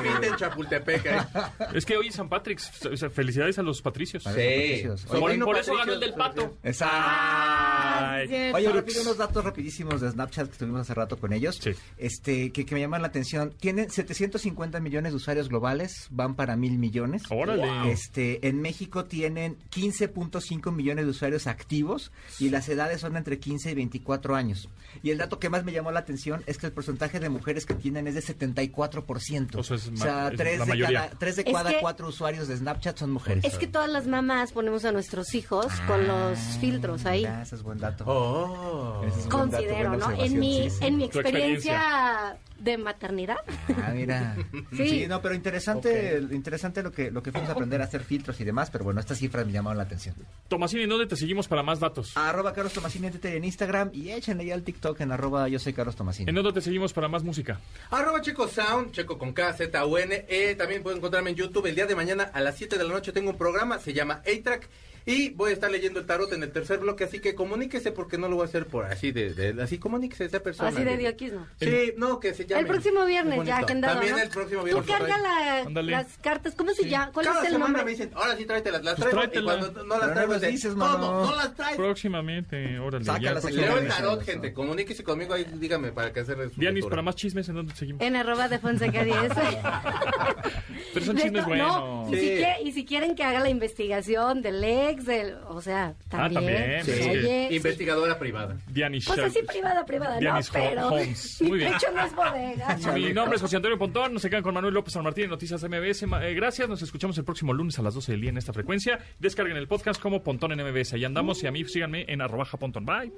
[0.57, 1.01] pinta ¿eh?
[1.74, 2.70] Es que hoy es San Patrick's.
[2.87, 4.22] o sea, Felicidades a los patricios.
[4.22, 4.28] Sí.
[4.28, 5.03] Patricios.
[5.05, 6.57] Por, por eso ganó el del pato.
[6.62, 6.97] Exacto.
[6.99, 8.51] Ay.
[8.55, 11.59] Oye, rápido unos datos rapidísimos de Snapchat que estuvimos hace rato con ellos.
[11.62, 11.70] Sí.
[11.99, 13.55] Este, que, que me llaman la atención.
[13.61, 17.22] Tienen 750 millones de usuarios globales, van para mil millones.
[17.31, 17.91] Órale.
[17.91, 23.70] Este, en México tienen 15.5 millones de usuarios activos y las edades son entre 15
[23.70, 24.68] y 24 años.
[25.03, 27.64] Y el dato que más me llamó la atención es que el porcentaje de mujeres
[27.66, 29.57] que tienen es de 74%.
[29.57, 31.01] O sea, es ma- sea, es tres la de, mayoría.
[31.09, 33.45] cada, tres de Es cada que- cuatro usuarios de Snapchat son mujeres.
[33.45, 37.25] Es que todas las mamás ponemos a nuestros hijos con los filtros ahí.
[37.25, 38.05] Ah, ese es buen dato.
[38.07, 39.03] Oh.
[39.07, 40.11] Ese es un buen dato, Considero, ¿no?
[40.12, 40.85] En mi, sí, sí.
[40.87, 43.38] en mi experiencia de maternidad.
[43.76, 44.36] Ah, mira.
[44.72, 44.88] Sí.
[44.88, 45.06] sí.
[45.08, 48.44] no, pero interesante, interesante lo que lo que fuimos a aprender a hacer filtros y
[48.44, 50.14] demás, pero bueno, estas cifras me llamaron la atención.
[50.48, 52.16] Tomasini, ¿dónde te seguimos para más datos?
[52.16, 55.96] Arroba Carlos Tomasini en Instagram y échenle ya al TikTok en arroba yo soy Carlos
[55.96, 56.28] Tomasini.
[56.28, 57.61] ¿En dónde te seguimos para más música?
[57.90, 60.24] Arroba Checo Sound, Checo con K, Z, U, N.
[60.28, 61.66] Eh, también pueden encontrarme en YouTube.
[61.66, 64.22] El día de mañana a las 7 de la noche tengo un programa, se llama
[64.26, 64.68] A-Track.
[65.11, 68.18] Y voy a estar leyendo el tarot en el tercer bloque, así que comuníquese porque
[68.18, 70.68] no lo voy a hacer por así de, de- así comuníquese esa persona.
[70.70, 71.46] Así de dioquismo.
[71.61, 72.62] Sí, no, que se llame.
[72.62, 74.22] El próximo viernes ya agendado, También ¿no?
[74.22, 74.86] el próximo Tú viernes.
[74.86, 76.54] carga la- las cartas.
[76.54, 77.11] ¿Cómo se llama?
[77.12, 77.84] ¿Cuál Cada es el semana nombre?
[77.84, 79.32] me dicen, ahora sí tráetelas, las Pues traigo.
[79.40, 80.76] Y cuando no las no traigo, dices.
[80.76, 81.76] No las traigo.
[81.76, 83.04] Próximamente, órale.
[83.04, 84.52] Sácalas Leo el tarot, gente.
[84.52, 88.02] Comuníquese conmigo ahí, dígame para que hacerles su Dianis, para más chismes, ¿en dónde seguimos?
[88.02, 89.32] En arroba de Fonseca 10.
[90.94, 92.11] Pero son chismes no, buenos.
[92.11, 92.16] Sí.
[92.16, 96.34] quiere- y si quieren que haga la investigación del ex, del, o sea, también.
[96.34, 97.57] también, Sí, Oye, sí.
[97.57, 98.57] investigadora privada.
[98.68, 101.40] Dianis Pues así privada, privada, no, pero Holmes.
[101.40, 101.72] mi Muy bien.
[101.72, 102.76] pecho no es bodega.
[102.94, 105.30] Mi nombre es José Antonio Pontón, nos se quedan con Manuel López San Martín en
[105.30, 106.03] Noticias MBS.
[106.22, 108.98] Eh, gracias, nos escuchamos el próximo lunes a las 12 del día en esta frecuencia.
[109.18, 110.94] Descarguen el podcast como Pontón en MBS.
[110.94, 112.84] Ahí andamos y a mí síganme en arroba Pontón.
[112.84, 113.12] Bye.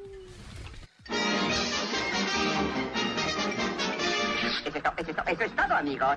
[4.65, 6.17] Eso es, eso es todo, amigos.